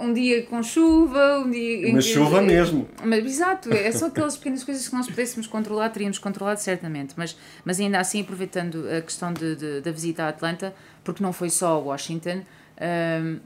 um 0.00 0.12
dia 0.12 0.42
com 0.46 0.62
chuva, 0.62 1.38
um 1.40 1.50
dia. 1.50 1.92
Mas 1.92 2.04
chuva 2.06 2.40
mesmo. 2.42 2.88
Mas, 3.04 3.24
exato, 3.24 3.72
é, 3.72 3.90
são 3.92 4.08
aquelas 4.12 4.36
pequenas 4.36 4.64
coisas 4.64 4.88
que 4.88 4.94
nós 4.94 5.06
pudéssemos 5.06 5.46
controlar, 5.46 5.90
teríamos 5.90 6.18
controlado 6.18 6.58
certamente. 6.60 7.14
Mas, 7.16 7.36
mas 7.64 7.78
ainda 7.80 7.98
assim, 8.00 8.20
aproveitando 8.22 8.86
a 8.96 9.00
questão 9.00 9.32
de, 9.32 9.56
de- 9.56 9.80
da 9.80 9.90
visita 9.92 10.24
à 10.24 10.28
Atlanta, 10.28 10.74
porque 11.04 11.22
não 11.22 11.32
foi 11.32 11.50
só 11.50 11.74
a 11.74 11.78
Washington, 11.78 12.42
ahm, 12.80 13.38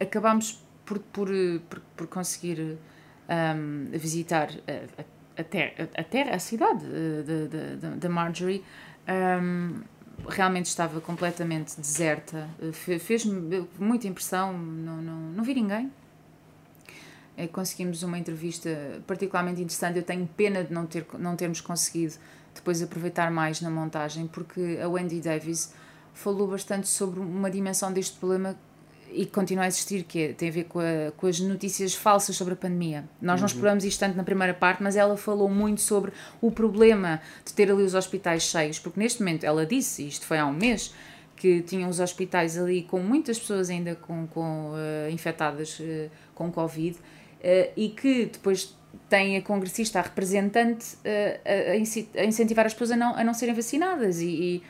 acabámos 0.00 0.62
por, 0.84 0.98
por, 0.98 1.28
por, 1.68 1.80
por 1.96 2.06
conseguir 2.06 2.76
ahm, 3.28 3.86
visitar 3.92 4.50
a, 4.68 5.00
a, 5.02 5.40
a, 5.40 5.44
terra, 5.44 5.88
a 5.96 6.04
terra, 6.04 6.34
a 6.34 6.38
cidade 6.38 6.84
eh, 6.84 7.96
da 7.96 8.08
Marjorie. 8.08 8.62
ahm, 9.08 9.82
realmente 10.28 10.66
estava 10.66 11.00
completamente 11.00 11.78
deserta. 11.80 12.48
Eh, 12.60 12.72
fe- 12.72 12.98
Fez-me 12.98 13.66
muita 13.78 14.06
impressão, 14.06 14.56
não, 14.56 15.02
não, 15.02 15.20
não 15.32 15.44
vi 15.44 15.54
ninguém. 15.54 15.90
Eh, 17.36 17.46
Conseguimos 17.48 18.02
uma 18.02 18.18
entrevista 18.18 19.00
particularmente 19.06 19.60
interessante. 19.60 19.96
Eu 19.98 20.02
tenho 20.02 20.26
pena 20.26 20.64
de 20.64 20.72
não, 20.72 20.86
ter, 20.86 21.06
não 21.18 21.36
termos 21.36 21.60
conseguido 21.60 22.14
depois 22.54 22.82
aproveitar 22.82 23.30
mais 23.30 23.60
na 23.60 23.70
montagem, 23.70 24.26
porque 24.26 24.78
a 24.82 24.88
Wendy 24.88 25.20
Davis 25.20 25.72
falou 26.14 26.48
bastante 26.48 26.88
sobre 26.88 27.20
uma 27.20 27.50
dimensão 27.50 27.92
deste 27.92 28.18
problema 28.18 28.56
e 29.12 29.24
que 29.24 29.32
continua 29.32 29.64
a 29.64 29.66
existir, 29.66 30.02
que 30.04 30.18
é- 30.20 30.32
tem 30.32 30.48
a 30.48 30.52
ver 30.52 30.64
com, 30.64 30.78
a- 30.80 31.12
com 31.16 31.26
as 31.26 31.40
notícias 31.40 31.94
falsas 31.94 32.36
sobre 32.36 32.54
a 32.54 32.56
pandemia. 32.56 33.04
Nós 33.20 33.40
não 33.40 33.46
exploramos 33.46 33.84
isto 33.84 34.00
tanto 34.00 34.16
na 34.16 34.24
primeira 34.24 34.52
parte, 34.54 34.82
mas 34.82 34.96
ela 34.96 35.16
falou 35.16 35.48
muito 35.48 35.80
sobre 35.80 36.12
o 36.40 36.50
problema 36.50 37.20
de 37.44 37.52
ter 37.52 37.70
ali 37.70 37.82
os 37.82 37.94
hospitais 37.94 38.42
cheios, 38.44 38.78
porque 38.78 38.98
neste 39.00 39.20
momento 39.20 39.44
ela 39.44 39.64
disse, 39.66 40.02
e 40.02 40.08
isto 40.08 40.26
foi 40.26 40.38
há 40.38 40.46
um 40.46 40.52
mês, 40.52 40.92
que 41.36 41.60
tinham 41.60 41.90
os 41.90 42.00
hospitais 42.00 42.56
ali 42.56 42.82
com 42.82 42.98
muitas 43.00 43.38
pessoas 43.38 43.68
ainda 43.68 43.94
com, 43.94 44.26
com, 44.26 44.72
eh, 44.76 45.10
infectadas 45.10 45.78
eh, 45.80 46.08
com 46.34 46.50
Covid 46.50 46.96
eh, 47.42 47.72
e 47.76 47.90
que 47.90 48.24
depois 48.26 48.74
tem 49.10 49.36
a 49.36 49.42
congressista, 49.42 49.98
a 49.98 50.02
representante, 50.02 50.96
a, 51.04 52.20
a 52.20 52.24
incentivar 52.24 52.64
as 52.64 52.72
pessoas 52.72 52.92
a 52.92 52.96
não, 52.96 53.14
a 53.14 53.22
não 53.22 53.34
serem 53.34 53.54
vacinadas 53.54 54.20
e, 54.22 54.26
e, 54.26 54.62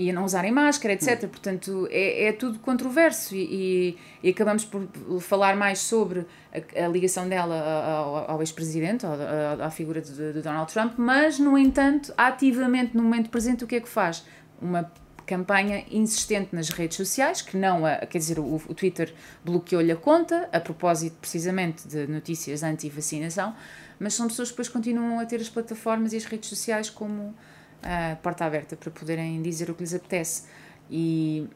e 0.00 0.08
a 0.08 0.14
não 0.14 0.24
usarem 0.24 0.50
máscara, 0.50 0.94
etc. 0.94 1.28
Portanto, 1.28 1.86
é, 1.90 2.28
é 2.28 2.32
tudo 2.32 2.58
controverso 2.58 3.36
e, 3.36 3.42
e, 3.42 3.98
e 4.22 4.30
acabamos 4.30 4.64
por 4.64 4.88
falar 5.20 5.54
mais 5.56 5.78
sobre 5.80 6.26
a, 6.50 6.86
a 6.86 6.88
ligação 6.88 7.28
dela 7.28 7.54
ao, 7.54 8.30
ao 8.30 8.40
ex-presidente, 8.40 9.04
à, 9.04 9.70
figura 9.70 10.00
de, 10.00 10.32
de 10.32 10.40
Donald 10.40 10.72
Trump, 10.72 10.94
mas, 10.96 11.38
no 11.38 11.58
entanto, 11.58 12.14
ativamente, 12.16 12.96
no 12.96 13.02
momento 13.02 13.28
presente, 13.28 13.62
o 13.62 13.66
que 13.66 13.76
é 13.76 13.80
que 13.80 13.88
faz? 13.88 14.24
Uma 14.60 14.90
campanha 15.26 15.84
insistente 15.90 16.48
nas 16.56 16.70
redes 16.70 16.96
sociais, 16.96 17.42
que 17.42 17.58
não, 17.58 17.84
a, 17.84 17.98
quer 17.98 18.18
dizer, 18.18 18.38
o, 18.38 18.54
o 18.54 18.74
Twitter 18.74 19.12
bloqueou-lhe 19.44 19.92
a 19.92 19.96
conta, 19.96 20.48
a 20.50 20.60
propósito 20.60 21.18
precisamente 21.20 21.86
de 21.86 22.06
notícias 22.06 22.62
anti-vacinação, 22.62 23.54
mas 23.98 24.14
são 24.14 24.28
pessoas 24.28 24.48
que 24.48 24.54
depois 24.54 24.70
continuam 24.70 25.20
a 25.20 25.26
ter 25.26 25.42
as 25.42 25.50
plataformas 25.50 26.14
e 26.14 26.16
as 26.16 26.24
redes 26.24 26.48
sociais 26.48 26.88
como 26.88 27.34
a 27.82 28.16
porta 28.16 28.44
aberta 28.44 28.76
para 28.76 28.90
poderem 28.90 29.40
dizer 29.42 29.70
o 29.70 29.74
que 29.74 29.82
lhes 29.82 29.94
apetece. 29.94 30.44
E, 30.90 31.46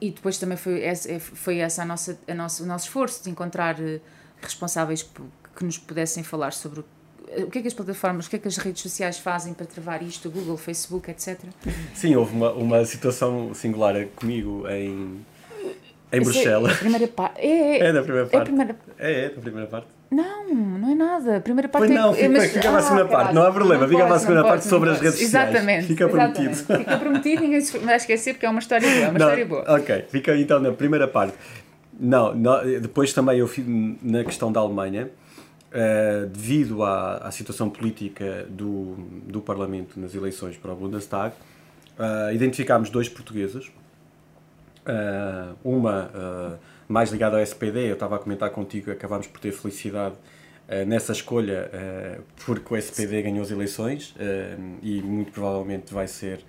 e 0.00 0.10
depois 0.10 0.38
também 0.38 0.56
foi 0.56 0.82
essa, 0.82 1.20
foi 1.20 1.58
essa 1.58 1.82
a 1.82 1.84
nossa, 1.84 2.18
a 2.26 2.34
nossa, 2.34 2.62
o 2.62 2.66
nosso 2.66 2.86
esforço 2.86 3.22
de 3.24 3.30
encontrar 3.30 3.80
eh, 3.80 4.00
responsáveis 4.40 5.02
que 5.56 5.64
nos 5.64 5.76
pudessem 5.78 6.22
falar 6.22 6.52
sobre 6.52 6.80
o, 6.80 6.84
o 7.42 7.50
que 7.50 7.58
é 7.58 7.62
que 7.62 7.68
as 7.68 7.74
plataformas, 7.74 8.26
o 8.26 8.30
que 8.30 8.36
é 8.36 8.38
que 8.38 8.48
as 8.48 8.56
redes 8.56 8.80
sociais 8.82 9.18
fazem 9.18 9.52
para 9.52 9.66
travar 9.66 10.02
isto, 10.02 10.30
Google, 10.30 10.56
Facebook, 10.56 11.10
etc. 11.10 11.38
Sim, 11.94 12.16
houve 12.16 12.34
uma, 12.34 12.52
uma 12.52 12.84
situação 12.84 13.52
singular 13.54 14.06
comigo 14.16 14.66
em, 14.68 15.20
em 16.12 16.18
é- 16.18 16.20
Bruxelas. 16.20 16.72
É, 16.72 16.74
a 16.74 16.78
primeira 16.78 17.08
parte. 17.08 17.40
É, 17.40 17.78
É 17.86 17.92
da 17.92 18.02
primeira 18.02 18.24
É 18.24 18.28
a 18.28 18.30
parte. 18.30 18.44
primeira... 18.46 18.76
É, 18.98 19.24
é 19.24 19.28
da 19.30 19.40
primeira 19.40 19.66
parte. 19.68 19.88
Não, 20.10 20.52
não 20.52 20.90
é 20.90 20.94
nada. 20.94 21.36
A 21.36 21.40
primeira 21.40 21.68
parte 21.68 21.86
Pois 21.86 21.98
é 21.98 22.02
não, 22.02 22.10
é, 22.12 22.16
fica- 22.16 22.40
fica 22.40 22.68
para 22.68 22.78
a 22.78 22.82
segunda 22.82 23.04
parte, 23.06 23.34
não 23.34 23.42
há 23.44 23.52
problema, 23.52 23.86
fica 23.86 24.04
para 24.06 24.14
a 24.16 24.18
segunda 24.18 24.40
não 24.40 24.48
parte 24.48 24.66
sobre 24.66 24.88
não 24.88 24.96
as 24.96 25.00
redes 25.00 25.20
sociais. 25.20 25.48
Exatamente. 25.50 25.86
Fica 25.86 26.04
exatamente. 26.04 26.34
prometido. 26.34 26.78
Fica 26.78 26.96
prometido, 26.98 27.42
ninguém 27.42 27.60
se 27.60 27.78
vai 27.78 27.96
esquecer 27.96 28.32
porque 28.34 28.46
é 28.46 28.50
uma 28.50 28.58
história 28.58 28.88
boa. 28.88 29.00
É 29.04 29.08
uma 29.08 29.18
Não, 29.18 29.26
história 29.26 29.46
boa. 29.46 29.64
Ok, 29.76 30.04
fica 30.08 30.36
então 30.36 30.58
na 30.58 30.72
primeira 30.72 31.06
parte. 31.06 31.36
Não, 31.98 32.34
não, 32.34 32.64
depois 32.80 33.12
também 33.12 33.38
eu 33.38 33.46
fiz 33.46 33.64
na 34.02 34.24
questão 34.24 34.50
da 34.50 34.58
Alemanha, 34.58 35.10
eh, 35.70 36.26
devido 36.32 36.82
à, 36.82 37.18
à 37.18 37.30
situação 37.30 37.70
política 37.70 38.46
do, 38.48 38.96
do 39.28 39.40
Parlamento 39.40 40.00
nas 40.00 40.14
eleições 40.14 40.56
para 40.56 40.72
o 40.72 40.76
Bundestag, 40.76 41.34
eh, 41.98 42.34
identificámos 42.34 42.90
dois 42.90 43.08
portugueses 43.08 43.70
Uh, 44.80 45.54
uma 45.62 46.10
uh, 46.14 46.58
mais 46.90 47.10
ligada 47.10 47.36
ao 47.36 47.42
SPD, 47.42 47.88
eu 47.88 47.94
estava 47.94 48.16
a 48.16 48.18
comentar 48.18 48.50
contigo, 48.50 48.90
acabámos 48.90 49.26
por 49.28 49.40
ter 49.40 49.52
felicidade 49.52 50.16
uh, 50.16 50.84
nessa 50.86 51.12
escolha, 51.12 51.70
porque 52.44 52.74
o 52.74 52.76
SPD 52.76 53.22
ganhou 53.22 53.42
as 53.42 53.50
eleições 53.50 54.14
e 54.82 55.00
muito 55.00 55.32
provavelmente 55.32 55.94
vai 55.94 56.08
ser. 56.08 56.44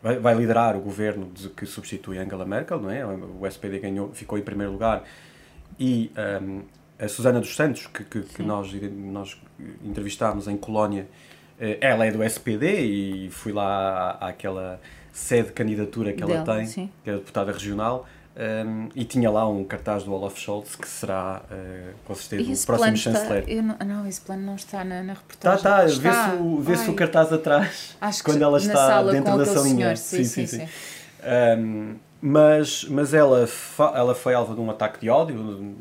Vai, 0.00 0.16
vai, 0.18 0.34
liderar 0.34 0.76
o 0.76 0.80
governo 0.80 1.28
de, 1.34 1.48
que 1.48 1.66
substitui 1.66 2.18
Angela 2.18 2.44
Merkel, 2.44 2.80
não 2.80 2.90
é? 2.90 3.04
O 3.04 3.44
SPD 3.46 3.80
ganhou, 3.80 4.12
ficou 4.12 4.38
em 4.38 4.42
primeiro 4.42 4.72
lugar 4.72 5.02
e 5.78 6.12
a 6.98 7.08
Susana 7.08 7.40
dos 7.40 7.56
Santos, 7.56 7.86
que, 7.86 8.04
que, 8.04 8.22
que 8.22 8.42
nós, 8.42 8.72
nós 8.72 9.40
entrevistámos 9.84 10.46
em 10.46 10.56
Colónia, 10.56 11.08
ela 11.80 12.06
é 12.06 12.10
do 12.10 12.22
SPD 12.22 12.80
e 12.80 13.30
fui 13.30 13.52
lá 13.52 14.18
à, 14.20 14.28
àquela 14.28 14.80
sede 15.12 15.48
de 15.48 15.52
candidatura 15.52 16.12
que 16.12 16.22
ela 16.22 16.44
tem, 16.44 16.66
sim. 16.66 16.90
que 17.02 17.10
é 17.10 17.14
deputada 17.14 17.52
regional, 17.52 18.06
um, 18.38 18.88
e 18.94 19.04
tinha 19.04 19.28
lá 19.28 19.48
um 19.48 19.64
cartaz 19.64 20.04
do 20.04 20.12
Olaf 20.12 20.38
Scholz 20.38 20.76
que 20.76 20.86
será 20.86 21.42
uh, 21.50 21.94
com 22.04 22.14
certeza 22.14 22.62
o 22.62 22.66
próximo 22.66 22.96
chanceler. 22.96 23.62
Não, 23.62 23.76
não, 23.84 24.06
esse 24.06 24.20
plano 24.20 24.42
não 24.42 24.54
está 24.54 24.84
na, 24.84 25.02
na 25.02 25.14
reportagem. 25.14 25.60
Tá, 25.60 25.78
tá, 25.78 25.84
vê-se 25.84 26.40
o, 26.40 26.60
vê 26.60 26.90
o 26.90 26.94
cartaz 26.94 27.32
atrás 27.32 27.96
Acho 28.00 28.22
quando 28.22 28.40
ela 28.40 28.58
está 28.58 29.02
dentro 29.02 29.36
da 29.36 29.44
salinha. 29.44 29.96
Sim, 29.96 30.22
sim, 30.22 30.46
sim. 30.46 30.58
sim. 30.60 30.68
Um, 31.58 31.96
mas, 32.20 32.84
mas 32.84 33.12
ela, 33.12 33.48
ela 33.94 34.14
foi 34.14 34.34
alvo 34.34 34.54
de 34.54 34.60
um 34.60 34.70
ataque 34.70 35.00
de 35.00 35.10
ódio, 35.10 35.74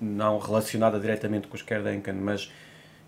não 0.00 0.38
relacionada 0.38 0.98
diretamente 0.98 1.46
com 1.46 1.54
os 1.54 1.62
Kerdenken, 1.62 2.14
mas 2.14 2.50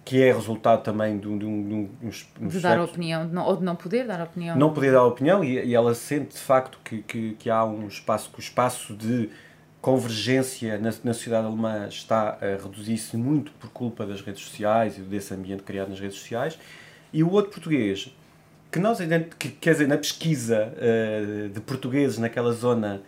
que 0.07 0.23
é 0.23 0.33
resultado 0.33 0.85
também 0.85 1.19
de 1.19 1.27
um. 1.27 1.37
De, 1.37 1.45
um, 1.45 1.69
de, 1.69 1.75
um, 1.75 2.11
um 2.41 2.47
de 2.47 2.61
dar 2.61 2.81
opinião, 2.81 3.27
de 3.27 3.35
não, 3.35 3.45
ou 3.45 3.57
de 3.57 3.65
não 3.65 3.75
poder 3.75 4.07
dar 4.07 4.23
opinião. 4.23 4.57
Não 4.57 4.73
poder 4.73 4.93
dar 4.93 5.03
opinião, 5.03 5.43
e, 5.43 5.59
e 5.65 5.75
ela 5.75 5.95
sente 5.97 6.37
de 6.37 6.41
facto 6.41 6.79
que, 6.85 7.03
que, 7.03 7.33
que, 7.33 7.51
há 7.51 7.65
um 7.65 7.89
espaço, 7.89 8.31
que 8.31 8.39
o 8.39 8.41
espaço 8.41 8.95
de 8.95 9.29
convergência 9.81 10.79
na, 10.79 10.95
na 11.03 11.13
sociedade 11.13 11.47
alemã 11.49 11.89
está 11.89 12.39
a 12.41 12.63
reduzir-se 12.63 13.17
muito 13.17 13.51
por 13.55 13.69
culpa 13.71 14.07
das 14.07 14.21
redes 14.21 14.45
sociais 14.45 14.97
e 14.97 15.01
desse 15.01 15.35
ambiente 15.35 15.65
criado 15.65 15.89
nas 15.89 15.99
redes 15.99 16.19
sociais. 16.19 16.57
E 17.13 17.25
o 17.25 17.33
outro 17.33 17.51
português, 17.51 18.15
que 18.71 18.79
nós, 18.79 19.01
que, 19.41 19.49
quer 19.49 19.73
dizer, 19.73 19.89
na 19.89 19.99
pesquisa 19.99 20.73
uh, 20.73 21.49
de 21.49 21.61
portugueses 21.61 22.19
naquela 22.19 22.53
zona 22.53 23.03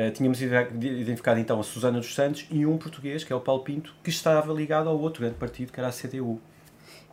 Uh, 0.00 0.10
tínhamos 0.12 0.40
identificado 0.40 1.38
então 1.38 1.60
a 1.60 1.62
Susana 1.62 1.98
dos 1.98 2.14
Santos 2.14 2.46
e 2.50 2.64
um 2.64 2.78
português, 2.78 3.22
que 3.22 3.32
é 3.32 3.36
o 3.36 3.40
Paulo 3.40 3.62
Pinto, 3.62 3.94
que 4.02 4.08
estava 4.08 4.50
ligado 4.50 4.88
ao 4.88 4.98
outro 4.98 5.20
grande 5.20 5.36
partido, 5.36 5.72
que 5.72 5.78
era 5.78 5.90
a 5.90 5.92
CDU. 5.92 6.40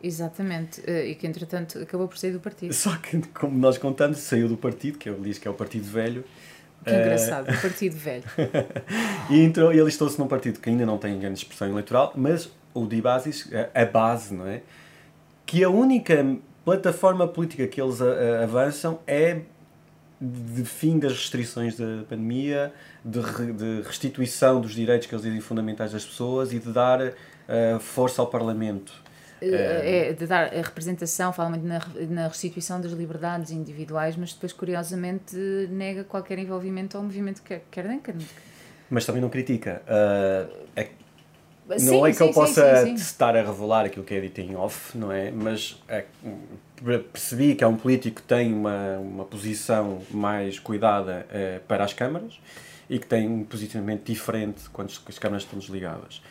Exatamente, 0.02 0.80
uh, 0.80 1.04
e 1.04 1.14
que 1.14 1.26
entretanto 1.26 1.78
acabou 1.80 2.08
por 2.08 2.16
sair 2.16 2.32
do 2.32 2.40
partido. 2.40 2.72
Só 2.72 2.96
que, 2.96 3.20
como 3.34 3.58
nós 3.58 3.76
contamos, 3.76 4.18
saiu 4.18 4.48
do 4.48 4.56
partido, 4.56 4.96
que 4.96 5.06
ele 5.06 5.20
diz 5.20 5.38
que 5.38 5.46
é 5.46 5.50
o 5.50 5.54
Partido 5.54 5.84
Velho. 5.84 6.24
Que 6.82 6.90
uh... 6.90 6.94
engraçado, 6.94 7.50
o 7.52 7.60
Partido 7.60 7.96
Velho. 7.96 8.24
e 9.28 9.40
entrou, 9.40 9.70
ele 9.70 9.82
alistou-se 9.82 10.18
num 10.18 10.28
partido 10.28 10.58
que 10.58 10.70
ainda 10.70 10.86
não 10.86 10.96
tem 10.96 11.18
grande 11.18 11.40
expressão 11.40 11.68
eleitoral, 11.68 12.14
mas 12.16 12.50
o 12.72 12.86
Dibasis, 12.86 13.50
a 13.74 13.84
base, 13.84 14.32
não 14.32 14.46
é? 14.46 14.62
Que 15.44 15.62
a 15.62 15.68
única 15.68 16.24
plataforma 16.64 17.28
política 17.28 17.66
que 17.66 17.82
eles 17.82 18.00
avançam 18.00 19.00
é 19.06 19.40
de 20.20 20.64
fim 20.64 20.98
das 20.98 21.12
restrições 21.12 21.76
da 21.76 22.02
pandemia, 22.08 22.72
de, 23.04 23.20
de, 23.52 23.82
restituição 23.82 24.60
dos 24.60 24.74
direitos 24.74 25.06
que 25.06 25.14
eles 25.14 25.24
dizem 25.24 25.40
fundamentais 25.40 25.92
das 25.92 26.04
pessoas 26.04 26.52
e 26.52 26.58
de 26.58 26.72
dar 26.72 27.00
uh, 27.00 27.80
força 27.80 28.20
ao 28.20 28.26
Parlamento. 28.26 28.92
É, 29.40 30.12
de 30.14 30.26
dar 30.26 30.52
a 30.52 30.62
representação, 30.62 31.32
fala 31.32 31.50
muito 31.50 31.64
na, 31.64 31.80
na 32.10 32.26
restituição 32.26 32.80
das 32.80 32.90
liberdades 32.90 33.52
individuais, 33.52 34.16
mas 34.16 34.32
depois, 34.32 34.52
curiosamente, 34.52 35.36
nega 35.70 36.02
qualquer 36.02 36.40
envolvimento 36.40 36.96
ao 36.96 37.04
movimento 37.04 37.40
Kerdenker. 37.70 38.16
Mas 38.90 39.06
também 39.06 39.22
não 39.22 39.28
critica. 39.28 39.80
Uh, 39.86 40.66
é, 40.74 40.88
sim, 41.78 41.86
não 41.86 42.04
é 42.04 42.10
que 42.10 42.16
sim, 42.16 42.24
eu 42.24 42.32
possa 42.32 42.84
sim, 42.84 42.94
estar 42.94 43.36
a 43.36 43.42
revelar 43.42 43.84
aquilo 43.86 44.04
que 44.04 44.14
é 44.14 44.20
dito 44.20 44.40
em 44.40 44.56
off, 44.56 44.98
não 44.98 45.12
é? 45.12 45.30
Mas 45.30 45.80
é, 45.88 46.04
percebi 46.82 47.54
que 47.54 47.64
é 47.64 47.66
um 47.66 47.76
político 47.76 48.16
que 48.16 48.22
tem 48.22 48.52
uma, 48.52 48.98
uma 48.98 49.24
posição 49.24 50.02
mais 50.10 50.58
cuidada 50.58 51.26
eh, 51.30 51.60
para 51.66 51.84
as 51.84 51.92
câmaras 51.92 52.40
e 52.88 52.98
que 52.98 53.06
tem 53.06 53.28
um 53.28 53.44
posicionamento 53.44 54.04
diferente 54.04 54.68
quando 54.70 54.90
as 55.06 55.18
câmaras 55.18 55.42
estão 55.42 55.58
desligadas. 55.58 56.22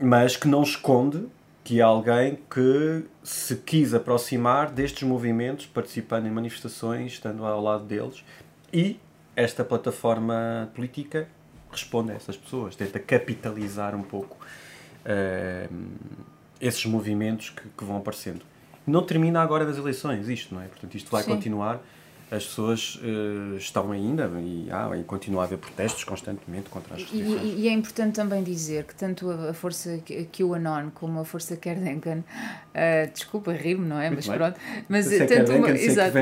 Mas 0.00 0.36
que 0.36 0.48
não 0.48 0.62
esconde 0.62 1.26
que 1.62 1.78
é 1.78 1.82
alguém 1.82 2.38
que 2.50 3.04
se 3.22 3.56
quis 3.56 3.94
aproximar 3.94 4.70
destes 4.70 5.02
movimentos, 5.02 5.66
participando 5.66 6.26
em 6.26 6.30
manifestações, 6.30 7.12
estando 7.12 7.44
ao 7.44 7.62
lado 7.62 7.84
deles, 7.84 8.24
e 8.72 8.98
esta 9.36 9.64
plataforma 9.64 10.70
política 10.74 11.28
responde 11.70 12.12
a 12.12 12.14
essas 12.14 12.36
pessoas, 12.36 12.74
tenta 12.74 12.98
capitalizar 12.98 13.94
um 13.94 14.02
pouco 14.02 14.36
uh, 15.04 15.74
esses 16.60 16.84
movimentos 16.86 17.50
que, 17.50 17.62
que 17.68 17.84
vão 17.84 17.98
aparecendo 17.98 18.49
não 18.90 19.02
termina 19.02 19.40
agora 19.40 19.64
das 19.64 19.78
eleições, 19.78 20.28
isto, 20.28 20.54
não 20.54 20.62
é? 20.62 20.66
Portanto, 20.66 20.94
isto 20.94 21.10
vai 21.10 21.22
Sim. 21.22 21.30
continuar. 21.30 21.80
As 22.30 22.44
pessoas 22.44 22.94
uh, 23.02 23.56
estão 23.56 23.90
ainda 23.90 24.30
e, 24.38 24.68
ah, 24.70 24.96
e 24.96 25.02
continua 25.02 25.42
a 25.42 25.44
haver 25.46 25.58
protestos 25.58 26.04
constantemente 26.04 26.70
contra 26.70 26.94
as 26.94 27.02
restrições. 27.02 27.42
E, 27.42 27.62
e, 27.62 27.68
é 27.68 27.72
importante 27.72 28.14
também 28.14 28.44
dizer 28.44 28.84
que 28.84 28.94
tanto 28.94 29.28
a, 29.28 29.52
força 29.52 30.00
QAnon 30.30 30.90
como 30.94 31.18
a 31.18 31.24
força 31.24 31.56
Kerdenkan, 31.56 32.18
uh, 32.18 33.12
desculpa, 33.12 33.52
rimo, 33.52 33.84
não 33.84 33.98
é? 33.98 34.10
Muito 34.10 34.18
mas 34.18 34.28
bem. 34.28 34.36
pronto. 34.36 34.60
Mas 34.88 35.06
se 35.06 35.26
tanto 35.26 35.52
uma, 35.54 35.70
exato, 35.70 36.12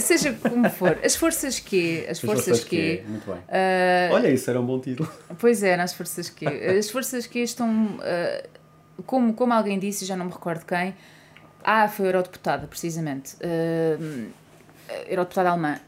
seja 0.00 0.32
como 0.32 0.68
for, 0.70 0.98
as 1.04 1.14
forças 1.14 1.60
Q, 1.60 2.06
as, 2.06 2.10
as 2.10 2.20
forças, 2.20 2.44
forças 2.44 2.64
Q. 2.64 2.76
Q. 2.96 3.04
Muito 3.06 3.26
bem. 3.26 3.36
Uh, 3.36 4.14
Olha, 4.14 4.30
isso 4.32 4.50
era 4.50 4.60
um 4.60 4.66
bom 4.66 4.80
título. 4.80 5.08
Pois 5.38 5.62
é, 5.62 5.80
as 5.80 5.92
forças 5.92 6.28
Q. 6.30 6.46
As 6.48 6.90
forças 6.90 7.28
Q 7.28 7.38
estão, 7.38 8.00
como, 9.06 9.32
como 9.34 9.52
alguém 9.52 9.78
disse, 9.78 10.04
já 10.04 10.16
não 10.16 10.24
me 10.24 10.32
recordo 10.32 10.66
quem 10.66 10.96
ah, 11.64 11.88
foi 11.88 12.06
eurodeputada, 12.06 12.66
precisamente. 12.66 13.36
Uh, 13.36 14.30
eurodeputada 15.06 15.50
alemã. 15.50 15.80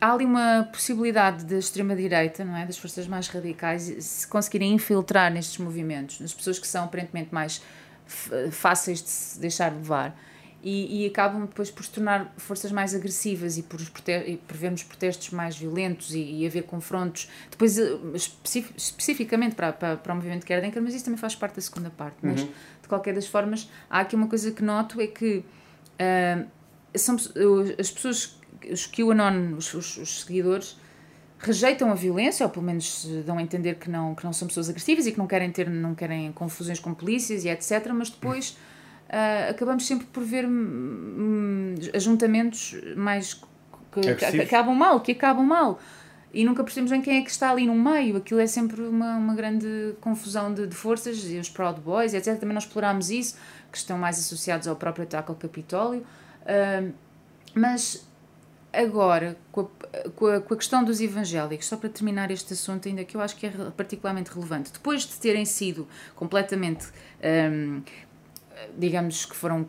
Há 0.00 0.12
ali 0.12 0.24
uma 0.24 0.68
possibilidade 0.70 1.44
da 1.44 1.56
extrema-direita, 1.56 2.44
não 2.44 2.56
é? 2.56 2.66
Das 2.66 2.76
forças 2.76 3.08
mais 3.08 3.28
radicais, 3.28 3.82
se 3.82 4.26
conseguirem 4.26 4.74
infiltrar 4.74 5.32
nestes 5.32 5.58
movimentos, 5.58 6.20
nas 6.20 6.34
pessoas 6.34 6.58
que 6.58 6.66
são 6.66 6.84
aparentemente 6.84 7.32
mais 7.32 7.62
fáceis 8.50 9.02
de 9.02 9.08
se 9.08 9.40
deixar 9.40 9.72
levar 9.72 10.16
e, 10.68 11.04
e, 11.04 11.06
acabam 11.06 11.42
depois 11.42 11.70
por 11.70 11.84
se 11.84 11.92
tornar 11.92 12.34
forças 12.36 12.72
mais 12.72 12.92
agressivas 12.92 13.56
e 13.56 13.62
por, 13.62 13.80
e 13.80 14.36
por 14.36 14.56
vermos 14.56 14.82
protestos 14.82 15.30
mais 15.30 15.56
violentos 15.56 16.12
e, 16.12 16.18
e 16.18 16.44
haver 16.44 16.64
confrontos, 16.64 17.30
depois 17.48 17.78
eh, 17.78 17.96
especific, 18.14 18.74
especificamente 18.76 19.54
para, 19.54 19.72
para, 19.72 19.96
para 19.96 20.12
o 20.12 20.16
movimento 20.16 20.40
de 20.40 20.46
Kerdenker, 20.46 20.82
mas 20.82 20.92
isso 20.92 21.04
também 21.04 21.18
faz 21.18 21.36
parte 21.36 21.54
da 21.54 21.62
segunda 21.62 21.88
parte. 21.88 22.16
Mas, 22.20 22.40
uhum. 22.40 22.48
de 22.82 22.88
qualquer 22.88 23.14
das 23.14 23.28
formas, 23.28 23.70
há 23.88 24.00
aqui 24.00 24.16
uma 24.16 24.26
coisa 24.26 24.50
que 24.50 24.60
noto, 24.60 25.00
é 25.00 25.06
que 25.06 25.36
uh, 25.36 26.46
são, 26.96 27.14
as 27.78 27.90
pessoas, 27.92 28.36
os 28.68 28.88
QAnon, 28.88 29.54
os, 29.56 29.72
os, 29.72 29.96
os 29.98 30.20
seguidores, 30.22 30.76
rejeitam 31.38 31.92
a 31.92 31.94
violência, 31.94 32.44
ou 32.44 32.50
pelo 32.50 32.66
menos 32.66 33.06
dão 33.24 33.38
a 33.38 33.42
entender 33.42 33.76
que 33.76 33.88
não, 33.88 34.16
que 34.16 34.24
não 34.24 34.32
são 34.32 34.48
pessoas 34.48 34.68
agressivas 34.68 35.06
e 35.06 35.12
que 35.12 35.18
não 35.18 35.28
querem 35.28 35.52
ter 35.52 35.70
não 35.70 35.94
querem 35.94 36.32
confusões 36.32 36.80
com 36.80 36.92
polícias 36.92 37.44
e 37.44 37.48
etc. 37.48 37.86
Mas 37.94 38.10
depois 38.10 38.56
uh, 39.08 39.50
acabamos 39.50 39.86
sempre 39.86 40.06
por 40.06 40.22
ver 40.22 40.46
hum, 40.46 41.74
ajuntamentos 41.94 42.76
mais 42.96 43.34
que, 43.92 44.14
que, 44.14 44.14
que, 44.14 44.40
acabam 44.40 44.74
mal, 44.74 45.00
que 45.00 45.12
acabam 45.12 45.44
mal. 45.44 45.78
E 46.32 46.44
nunca 46.44 46.62
percebemos 46.62 46.90
bem 46.90 47.00
quem 47.00 47.18
é 47.18 47.22
que 47.22 47.30
está 47.30 47.50
ali 47.50 47.66
no 47.66 47.74
meio. 47.74 48.16
Aquilo 48.18 48.40
é 48.40 48.46
sempre 48.46 48.82
uma, 48.82 49.16
uma 49.16 49.34
grande 49.34 49.94
confusão 50.00 50.52
de, 50.52 50.66
de 50.66 50.74
forças, 50.74 51.24
e 51.24 51.38
os 51.38 51.48
Proud 51.48 51.80
Boys, 51.80 52.12
etc. 52.12 52.38
Também 52.38 52.52
nós 52.52 52.64
explorámos 52.64 53.10
isso, 53.10 53.38
que 53.72 53.78
estão 53.78 53.96
mais 53.96 54.18
associados 54.18 54.68
ao 54.68 54.76
próprio 54.76 55.04
ataque 55.04 55.30
ao 55.30 55.36
Capitólio. 55.36 56.04
Uh, 56.42 56.92
mas 57.54 58.06
agora, 58.70 59.36
com 59.50 59.62
a, 59.62 60.10
com, 60.10 60.26
a, 60.26 60.40
com 60.40 60.54
a, 60.54 60.56
questão 60.56 60.84
dos 60.84 61.00
evangélicos, 61.00 61.66
só 61.66 61.76
para 61.76 61.88
terminar 61.88 62.30
este 62.30 62.52
assunto, 62.52 62.86
ainda 62.86 63.02
que 63.04 63.16
eu 63.16 63.20
acho 63.20 63.34
que 63.36 63.46
é 63.46 63.50
particularmente 63.74 64.30
relevante, 64.30 64.70
depois 64.70 65.02
de 65.06 65.14
terem 65.14 65.46
sido 65.46 65.88
completamente 66.14 66.86
um, 67.50 67.80
digamos 68.76 69.24
que 69.24 69.36
foram 69.36 69.66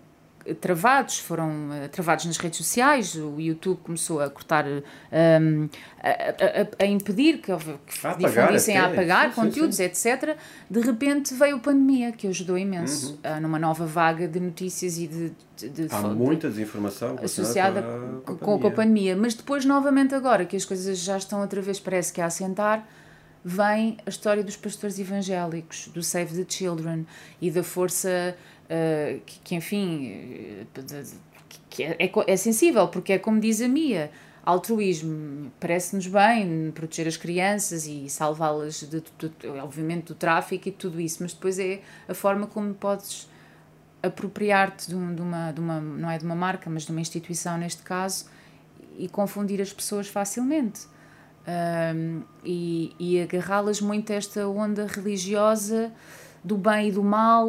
travados, 0.55 1.19
foram 1.19 1.69
uh, 1.69 1.89
travados 1.89 2.25
nas 2.25 2.37
redes 2.37 2.57
sociais, 2.57 3.15
o 3.15 3.39
YouTube 3.39 3.79
começou 3.83 4.21
a 4.21 4.29
cortar, 4.29 4.65
um, 4.65 4.81
ehm, 5.11 5.69
a, 6.01 6.81
a, 6.81 6.85
a, 6.85 6.85
impedir 6.85 7.39
que, 7.39 7.51
que 7.51 8.07
a 8.07 8.13
difundissem, 8.13 8.77
a 8.77 8.87
apagar 8.87 9.29
sim, 9.29 9.35
conteúdos, 9.35 9.77
sim, 9.77 9.83
etc. 9.83 10.37
De 10.69 10.79
repente 10.79 11.33
veio 11.33 11.57
a 11.57 11.59
pandemia, 11.59 12.11
que 12.11 12.27
ajudou 12.27 12.57
imenso, 12.57 13.19
uhum. 13.23 13.37
uh, 13.37 13.41
numa 13.41 13.59
nova 13.59 13.85
vaga 13.85 14.27
de 14.27 14.39
notícias 14.39 14.97
e 14.97 15.07
de... 15.07 15.31
de, 15.57 15.69
de 15.69 15.93
Há 15.93 16.01
muita 16.01 16.49
desinformação 16.49 17.17
associada 17.21 17.81
com 18.25 18.33
a, 18.33 18.35
com, 18.35 18.59
com 18.59 18.67
a 18.67 18.71
pandemia. 18.71 19.15
Mas 19.15 19.33
depois, 19.33 19.65
novamente 19.65 20.15
agora, 20.15 20.45
que 20.45 20.55
as 20.55 20.65
coisas 20.65 20.97
já 20.99 21.17
estão 21.17 21.41
outra 21.41 21.61
vez, 21.61 21.79
parece 21.79 22.13
que 22.13 22.21
a 22.21 22.25
assentar, 22.25 22.87
vem 23.43 23.97
a 24.05 24.09
história 24.09 24.43
dos 24.43 24.57
pastores 24.57 24.99
evangélicos, 24.99 25.89
do 25.93 26.03
Save 26.03 26.43
the 26.43 26.45
Children 26.47 27.05
e 27.41 27.49
da 27.49 27.63
força 27.63 28.35
uh, 28.67 29.19
que, 29.25 29.39
que, 29.39 29.55
enfim, 29.55 30.65
que 31.69 31.83
é, 31.83 31.97
é, 31.99 32.11
é, 32.27 32.37
sensível, 32.37 32.87
porque 32.87 33.13
é 33.13 33.19
como 33.19 33.39
diz 33.39 33.61
a 33.61 33.67
Mia, 33.67 34.11
altruísmo. 34.45 35.51
Parece-nos 35.59 36.07
bem 36.07 36.71
proteger 36.71 37.07
as 37.07 37.17
crianças 37.17 37.85
e 37.85 38.09
salvá-las, 38.09 38.79
de, 38.81 39.01
de, 39.01 39.29
de, 39.29 39.47
obviamente, 39.61 40.05
do 40.05 40.15
tráfico 40.15 40.69
e 40.69 40.71
tudo 40.71 41.01
isso, 41.01 41.17
mas 41.21 41.33
depois 41.33 41.59
é 41.59 41.81
a 42.07 42.13
forma 42.13 42.47
como 42.47 42.73
podes 42.73 43.27
apropriar-te 44.01 44.87
de, 44.87 44.95
um, 44.95 45.13
de, 45.13 45.21
uma, 45.21 45.51
de 45.51 45.59
uma, 45.59 45.81
não 45.81 46.09
é 46.09 46.17
de 46.17 46.23
uma 46.23 46.35
marca, 46.35 46.69
mas 46.69 46.83
de 46.83 46.91
uma 46.91 47.01
instituição 47.01 47.57
neste 47.57 47.83
caso, 47.83 48.25
e 48.97 49.09
confundir 49.09 49.61
as 49.61 49.73
pessoas 49.73 50.07
facilmente. 50.07 50.87
Um, 51.47 52.23
e, 52.43 52.93
e 52.99 53.21
agarrá-las 53.21 53.79
muito 53.79 54.11
a 54.11 54.15
esta 54.15 54.47
onda 54.49 54.85
religiosa 54.85 55.93
do 56.43 56.57
bem 56.57 56.89
e 56.89 56.91
do 56.91 57.03
mal. 57.03 57.47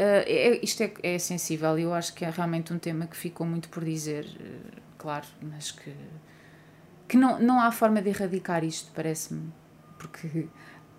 Uh, 0.00 0.24
é, 0.26 0.60
isto 0.62 0.82
é, 0.82 0.92
é 1.02 1.18
sensível 1.18 1.78
e 1.78 1.82
eu 1.82 1.92
acho 1.92 2.14
que 2.14 2.24
é 2.24 2.30
realmente 2.30 2.72
um 2.72 2.78
tema 2.78 3.06
que 3.06 3.14
ficou 3.14 3.46
muito 3.46 3.68
por 3.68 3.84
dizer, 3.84 4.24
uh, 4.24 4.80
claro, 4.96 5.26
mas 5.42 5.72
que, 5.72 5.92
que 7.06 7.18
não, 7.18 7.38
não 7.38 7.60
há 7.60 7.70
forma 7.70 8.00
de 8.00 8.08
erradicar 8.08 8.64
isto, 8.64 8.90
parece-me. 8.94 9.52
Porque 9.98 10.46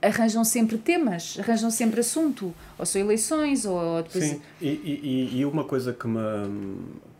arranjam 0.03 0.43
sempre 0.43 0.77
temas, 0.77 1.35
arranjam 1.39 1.71
sempre 1.71 2.01
assunto, 2.01 2.53
ou 2.77 2.85
são 2.85 3.01
eleições, 3.01 3.65
ou 3.65 4.03
depois. 4.03 4.23
Sim, 4.23 4.41
e, 4.61 4.69
e, 4.69 5.39
e 5.39 5.45
uma 5.45 5.63
coisa 5.63 5.93
que 5.93 6.07
me. 6.07 6.19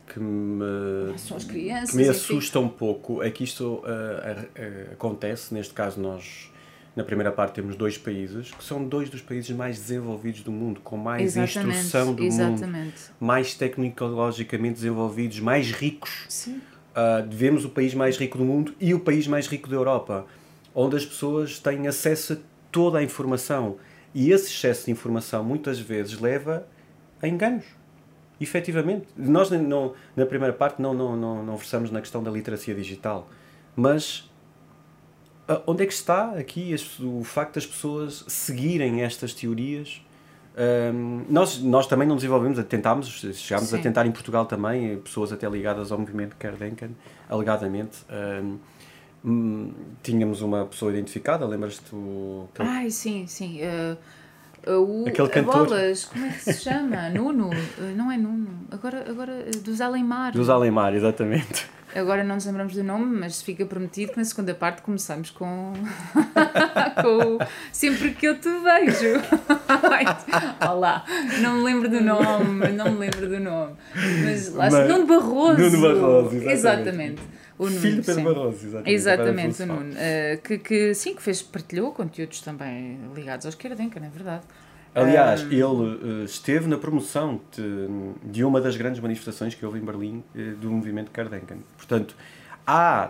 Que 0.05 0.19
me, 0.19 1.13
as 1.13 1.45
crianças, 1.45 1.91
que 1.91 1.95
me 1.95 2.09
assusta 2.09 2.59
um 2.59 2.67
pouco 2.67 3.23
é 3.23 3.31
que 3.31 3.45
isto 3.45 3.63
uh, 3.63 3.79
uh, 3.79 4.91
acontece, 4.91 5.53
neste 5.53 5.73
caso 5.73 6.01
nós 6.01 6.51
na 6.95 7.03
primeira 7.03 7.31
parte 7.31 7.53
temos 7.53 7.75
dois 7.75 7.97
países 7.97 8.51
que 8.51 8.63
são 8.63 8.83
dois 8.83 9.09
dos 9.09 9.21
países 9.21 9.49
mais 9.55 9.77
desenvolvidos 9.77 10.41
do 10.41 10.51
mundo, 10.51 10.81
com 10.81 10.97
mais 10.97 11.37
exatamente, 11.37 11.77
instrução 11.77 12.13
do 12.13 12.23
exatamente. 12.23 12.85
mundo, 12.85 12.93
mais 13.19 13.53
tecnologicamente 13.53 14.75
desenvolvidos, 14.75 15.39
mais 15.39 15.71
ricos. 15.71 16.25
Sim. 16.27 16.61
Uh, 16.91 17.25
devemos 17.25 17.63
o 17.63 17.69
país 17.69 17.93
mais 17.93 18.17
rico 18.17 18.37
do 18.37 18.43
mundo 18.43 18.75
e 18.79 18.93
o 18.93 18.99
país 18.99 19.25
mais 19.25 19.47
rico 19.47 19.69
da 19.69 19.75
Europa, 19.75 20.25
onde 20.75 20.97
as 20.97 21.05
pessoas 21.05 21.59
têm 21.59 21.87
acesso 21.87 22.33
a 22.33 22.37
toda 22.69 22.99
a 22.99 23.03
informação. 23.03 23.77
E 24.13 24.31
esse 24.31 24.49
excesso 24.49 24.85
de 24.85 24.91
informação 24.91 25.43
muitas 25.43 25.79
vezes 25.79 26.19
leva 26.19 26.67
a 27.21 27.27
enganos. 27.27 27.63
Efetivamente. 28.41 29.07
Nós 29.15 29.49
não, 29.51 29.93
na 30.15 30.25
primeira 30.25 30.53
parte 30.53 30.81
não, 30.81 30.93
não, 30.93 31.15
não, 31.15 31.45
não 31.45 31.55
versamos 31.55 31.91
na 31.91 32.01
questão 32.01 32.23
da 32.23 32.31
literacia 32.31 32.73
digital, 32.73 33.29
mas 33.75 34.30
onde 35.67 35.83
é 35.83 35.85
que 35.85 35.93
está 35.93 36.31
aqui 36.31 36.75
o 36.99 37.23
facto 37.23 37.55
das 37.55 37.65
pessoas 37.65 38.23
seguirem 38.27 39.01
estas 39.01 39.33
teorias? 39.33 40.01
Um, 40.93 41.23
nós, 41.29 41.61
nós 41.61 41.87
também 41.87 42.07
não 42.07 42.15
desenvolvemos, 42.15 42.61
tentámos, 42.65 43.07
chegámos 43.35 43.69
Sim. 43.69 43.79
a 43.79 43.81
tentar 43.81 44.05
em 44.05 44.11
Portugal 44.11 44.45
também, 44.45 44.97
pessoas 44.99 45.31
até 45.31 45.49
ligadas 45.49 45.91
ao 45.91 45.97
movimento 45.97 46.35
Kerdenkan, 46.35 46.89
alegadamente. 47.29 47.99
Um, 48.09 48.57
Hum, 49.23 49.71
tínhamos 50.01 50.41
uma 50.41 50.65
pessoa 50.65 50.91
identificada, 50.91 51.45
lembras-te? 51.45 51.93
O... 51.93 52.49
Ai, 52.57 52.89
sim, 52.89 53.27
sim. 53.27 53.59
Uh, 53.61 55.03
o, 55.03 55.07
Aquele 55.07 55.29
cantor. 55.29 55.67
Bolas, 55.67 56.05
como 56.05 56.25
é 56.25 56.29
que 56.29 56.39
se 56.39 56.53
chama? 56.53 57.09
Nuno? 57.13 57.49
Uh, 57.49 57.95
não 57.95 58.11
é 58.11 58.17
Nuno. 58.17 58.65
Agora, 58.71 59.05
agora 59.07 59.45
dos 59.63 59.79
Alemar. 59.79 60.33
Dos 60.33 60.49
Alemar, 60.49 60.95
exatamente. 60.95 61.69
Agora 61.93 62.23
não 62.23 62.35
nos 62.35 62.45
lembramos 62.45 62.73
do 62.73 62.83
nome, 62.83 63.19
mas 63.19 63.41
fica 63.41 63.65
prometido 63.65 64.13
que 64.13 64.17
na 64.17 64.23
segunda 64.23 64.53
parte 64.53 64.81
começamos 64.81 65.29
com. 65.29 65.73
com 67.01 67.37
Sempre 67.71 68.11
que 68.11 68.27
eu 68.27 68.39
te 68.39 68.49
vejo. 68.49 69.21
Olá, 70.69 71.05
não 71.41 71.57
me 71.57 71.63
lembro 71.63 71.89
do 71.89 71.99
nome, 71.99 72.69
não 72.69 72.91
me 72.91 72.99
lembro 72.99 73.27
do 73.27 73.39
nome. 73.39 73.73
Mas 74.23 74.53
lá 74.53 74.69
mas, 74.69 74.89
Nuno 74.89 75.05
Barroso. 75.05 75.59
Nuno 75.59 75.81
Barroso, 75.81 76.35
exatamente. 76.35 76.51
exatamente. 76.53 77.21
O 77.57 77.65
Nuno, 77.65 77.79
Filho 77.79 78.03
Pedro 78.03 78.23
Barroso, 78.23 78.65
exatamente. 78.65 78.91
Exatamente, 78.91 79.63
o 79.63 79.65
Nuno. 79.67 79.91
Uh, 79.91 80.41
que, 80.41 80.57
que, 80.57 80.93
sim, 80.93 81.13
que 81.13 81.21
fez, 81.21 81.41
partilhou 81.41 81.91
conteúdos 81.91 82.41
também 82.41 82.99
ligados 83.13 83.45
ao 83.45 83.49
Esquerdenca, 83.49 83.99
não 83.99 84.07
é 84.07 84.09
verdade? 84.09 84.43
Aliás, 84.93 85.43
um... 85.43 85.47
ele 85.47 85.63
uh, 85.63 86.23
esteve 86.25 86.67
na 86.67 86.77
promoção 86.77 87.39
de, 87.55 87.87
de, 88.23 88.43
uma 88.43 88.59
das 88.59 88.75
grandes 88.75 88.99
manifestações 88.99 89.55
que 89.55 89.65
houve 89.65 89.79
em 89.79 89.81
Berlim 89.81 90.23
uh, 90.35 90.55
do 90.57 90.69
movimento 90.69 91.11
Kardenken. 91.11 91.59
Portanto, 91.77 92.15
há, 92.67 93.09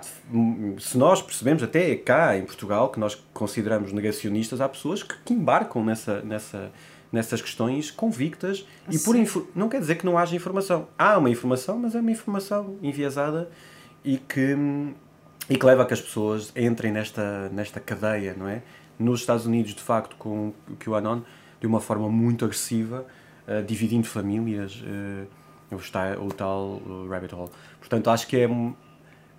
se 0.79 0.97
nós 0.97 1.21
percebemos 1.21 1.63
até 1.63 1.95
cá 1.95 2.37
em 2.37 2.45
Portugal, 2.45 2.89
que 2.89 2.99
nós 2.99 3.15
consideramos 3.33 3.91
negacionistas, 3.91 4.61
há 4.61 4.69
pessoas 4.69 5.01
que, 5.01 5.15
que 5.25 5.33
embarcam 5.33 5.83
nessa, 5.83 6.21
nessa, 6.21 6.71
nessas 7.11 7.41
questões 7.41 7.89
convictas 7.89 8.65
e 8.89 8.99
por 8.99 9.15
não 9.55 9.67
quer 9.67 9.79
dizer 9.79 9.95
que 9.95 10.05
não 10.05 10.17
haja 10.17 10.35
informação. 10.35 10.87
Há 10.97 11.17
uma 11.17 11.29
informação, 11.29 11.77
mas 11.77 11.95
é 11.95 11.99
uma 11.99 12.11
informação 12.11 12.77
enviesada 12.81 13.49
e 14.03 14.17
que, 14.17 14.55
e 15.49 15.57
que 15.57 15.65
leva 15.65 15.81
a 15.83 15.85
que 15.85 15.93
as 15.93 16.01
pessoas 16.01 16.51
entrem 16.55 16.91
nesta, 16.91 17.49
nesta 17.49 17.79
cadeia, 17.79 18.35
não 18.37 18.47
é? 18.47 18.61
Nos 18.97 19.21
Estados 19.21 19.47
Unidos, 19.47 19.73
de 19.73 19.81
facto, 19.81 20.15
com 20.15 20.53
o 20.69 20.75
QAnon, 20.75 21.21
de 21.61 21.67
uma 21.67 21.79
forma 21.79 22.09
muito 22.09 22.43
agressiva, 22.43 23.05
uh, 23.47 23.63
dividindo 23.63 24.05
famílias, 24.05 24.81
uh, 24.81 25.27
o, 25.73 26.25
o 26.25 26.33
tal 26.33 26.81
rabbit 27.09 27.33
hole. 27.33 27.49
Portanto, 27.79 28.09
acho 28.09 28.27
que 28.27 28.35
é, 28.35 28.49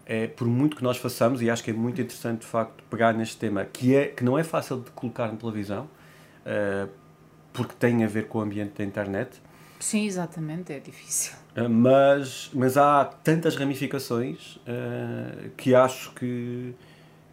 é, 0.06 0.26
por 0.28 0.46
muito 0.46 0.76
que 0.76 0.82
nós 0.82 0.96
façamos, 0.96 1.42
e 1.42 1.50
acho 1.50 1.62
que 1.62 1.70
é 1.70 1.74
muito 1.74 2.00
interessante, 2.00 2.40
de 2.40 2.46
facto, 2.46 2.82
pegar 2.88 3.12
neste 3.12 3.36
tema, 3.36 3.66
que, 3.66 3.94
é, 3.94 4.06
que 4.06 4.24
não 4.24 4.38
é 4.38 4.42
fácil 4.42 4.80
de 4.80 4.90
colocar 4.92 5.30
na 5.30 5.36
televisão, 5.36 5.84
uh, 6.46 6.88
porque 7.52 7.74
tem 7.78 8.02
a 8.02 8.06
ver 8.06 8.28
com 8.28 8.38
o 8.38 8.40
ambiente 8.40 8.78
da 8.78 8.84
internet, 8.84 9.42
Sim, 9.82 10.06
exatamente, 10.06 10.72
é 10.72 10.78
difícil. 10.78 11.34
Mas, 11.68 12.48
mas 12.54 12.76
há 12.76 13.04
tantas 13.04 13.56
ramificações 13.56 14.54
uh, 14.58 15.50
que 15.56 15.74
acho 15.74 16.12
que, 16.12 16.72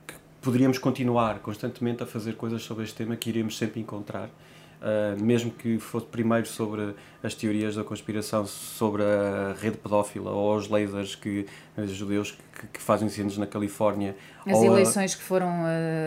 que, 0.07 0.15
poderíamos 0.41 0.79
continuar 0.79 1.39
constantemente 1.41 2.01
a 2.01 2.07
fazer 2.07 2.33
coisas 2.33 2.63
sobre 2.63 2.85
este 2.85 2.95
tema 2.95 3.15
que 3.15 3.29
iremos 3.29 3.55
sempre 3.55 3.79
encontrar. 3.79 4.31
Uh, 4.79 5.21
mesmo 5.21 5.51
que 5.51 5.77
fosse 5.77 6.05
primeiro 6.05 6.47
sobre 6.47 6.95
as 7.21 7.33
teorias 7.33 7.75
da 7.75 7.83
conspiração 7.83 8.45
sobre 8.47 9.03
a 9.03 9.53
rede 9.59 9.75
pedófila 9.75 10.31
ou 10.31 10.55
os 10.55 10.69
lasers 10.69 11.15
que 11.15 11.45
os 11.75 11.91
judeus 11.91 12.31
que, 12.31 12.67
que 12.67 12.81
fazem 12.81 13.07
incêndios 13.07 13.37
na 13.37 13.45
Califórnia 13.45 14.15
as 14.45 14.63
eleições 14.63 15.13
a, 15.13 15.17
que 15.17 15.23
foram 15.23 15.51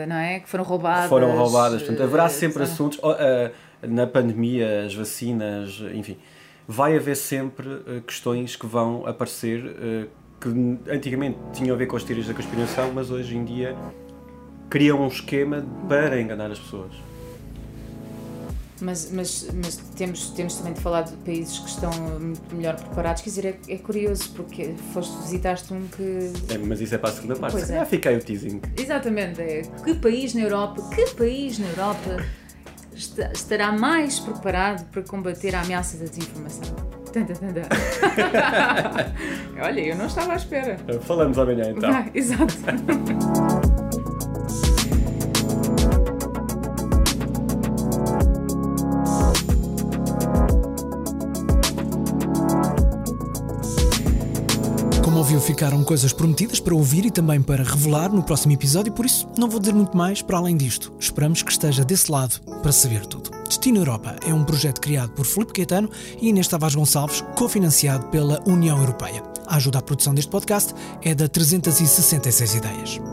não 0.09 0.17
é? 0.17 0.41
Que 0.41 0.49
foram 0.49 0.65
roubadas 0.65 1.11
foram 1.11 1.37
roubadas. 1.37 1.83
Portanto 1.83 2.03
haverá 2.03 2.31
sempre 2.31 2.63
assuntos 2.63 2.99
na 3.83 4.07
pandemia 4.07 4.87
as 4.87 4.95
vacinas 4.95 5.79
enfim. 5.93 6.17
Vai 6.67 6.97
haver 6.97 7.17
sempre 7.17 7.69
uh, 7.69 8.01
questões 8.07 8.57
que 8.57 8.65
vão 8.65 9.07
aparecer 9.07 9.67
uh, 9.67 10.09
que 10.41 10.91
antigamente 10.91 11.39
tinham 11.53 11.75
a 11.75 11.79
ver 11.79 11.87
com 11.87 11.97
as 11.97 12.05
teorias 12.05 12.27
da 12.27 12.35
conspiração, 12.35 12.91
mas 12.93 13.11
hoje 13.11 13.37
em 13.37 13.45
dia 13.45 13.77
criam 14.71 15.03
um 15.03 15.09
esquema 15.09 15.65
para 15.87 16.19
enganar 16.19 16.51
as 16.51 16.59
pessoas. 16.59 17.12
Mas, 18.83 19.12
mas, 19.12 19.49
mas 19.55 19.77
temos, 19.97 20.31
temos 20.31 20.57
também 20.57 20.73
de 20.73 20.81
falar 20.81 21.03
de 21.03 21.12
países 21.18 21.57
que 21.57 21.68
estão 21.68 21.92
muito 22.18 22.55
melhor 22.55 22.75
preparados. 22.75 23.23
Quer 23.23 23.31
dizer, 23.31 23.47
é, 23.47 23.75
é 23.75 23.79
curioso 23.79 24.31
porque 24.35 24.75
foste, 24.92 25.16
visitaste 25.23 25.73
um 25.73 25.87
que. 25.87 26.33
É, 26.53 26.59
mas 26.59 26.81
isso 26.81 26.97
é 26.97 26.99
para 26.99 27.11
a 27.11 27.12
segunda 27.12 27.37
parte. 27.37 27.53
Pois 27.53 27.71
é. 27.71 27.79
Já 27.79 27.87
fiquei 27.87 28.16
o 28.16 28.21
teasing. 28.21 28.61
Exatamente. 28.77 29.40
É. 29.40 29.62
Que 29.85 29.95
país 29.95 30.35
na 30.35 30.40
Europa, 30.40 30.83
que 30.95 31.07
país 31.14 31.61
na 31.61 31.68
Europa 31.68 32.25
estará 33.33 33.71
mais 33.71 34.18
preparado 34.18 34.85
para 34.90 35.03
combater 35.03 35.55
a 35.55 35.61
ameaça 35.61 35.97
da 35.99 36.07
desinformação. 36.07 36.75
Tanta, 37.12 37.35
tanta. 37.35 37.62
Olha, 39.62 39.81
eu 39.81 39.97
não 39.97 40.07
estava 40.07 40.33
à 40.33 40.37
espera. 40.37 40.77
Falamos 41.03 41.38
amanhã 41.38 41.71
então. 41.71 41.90
Ah, 41.90 42.07
exato. 42.12 42.55
Ficaram 55.43 55.83
coisas 55.83 56.13
prometidas 56.13 56.61
para 56.61 56.75
ouvir 56.75 57.05
e 57.05 57.11
também 57.11 57.43
para 57.43 57.65
revelar 57.65 58.13
no 58.13 58.23
próximo 58.23 58.53
episódio, 58.53 58.93
por 58.93 59.05
isso 59.05 59.29
não 59.37 59.49
vou 59.49 59.59
dizer 59.59 59.75
muito 59.75 59.97
mais 59.97 60.23
para 60.23 60.39
além 60.39 60.57
disto. 60.57 60.93
Esperamos 60.99 61.43
que 61.43 61.51
esteja 61.51 61.85
desse 61.85 62.11
lado 62.11 62.41
para 62.63 62.71
saber 62.71 63.05
tudo. 63.07 63.31
Destino 63.49 63.79
Europa 63.79 64.17
é 64.27 64.33
um 64.33 64.45
projeto 64.45 64.81
criado 64.81 65.11
por 65.11 65.27
Filipe 65.27 65.53
Caetano 65.53 65.91
e 66.21 66.29
Inês 66.29 66.49
Tavares 66.49 66.77
Gonçalves, 66.77 67.23
cofinanciado 67.37 68.07
pela 68.07 68.41
União 68.47 68.79
Europeia. 68.79 69.23
A 69.47 69.57
ajuda 69.57 69.81
à 69.81 69.83
produção 69.83 70.15
deste 70.15 70.31
podcast 70.31 70.75
é 71.03 71.15
da 71.15 71.29
366 71.29 72.55
Ideias. 72.55 73.12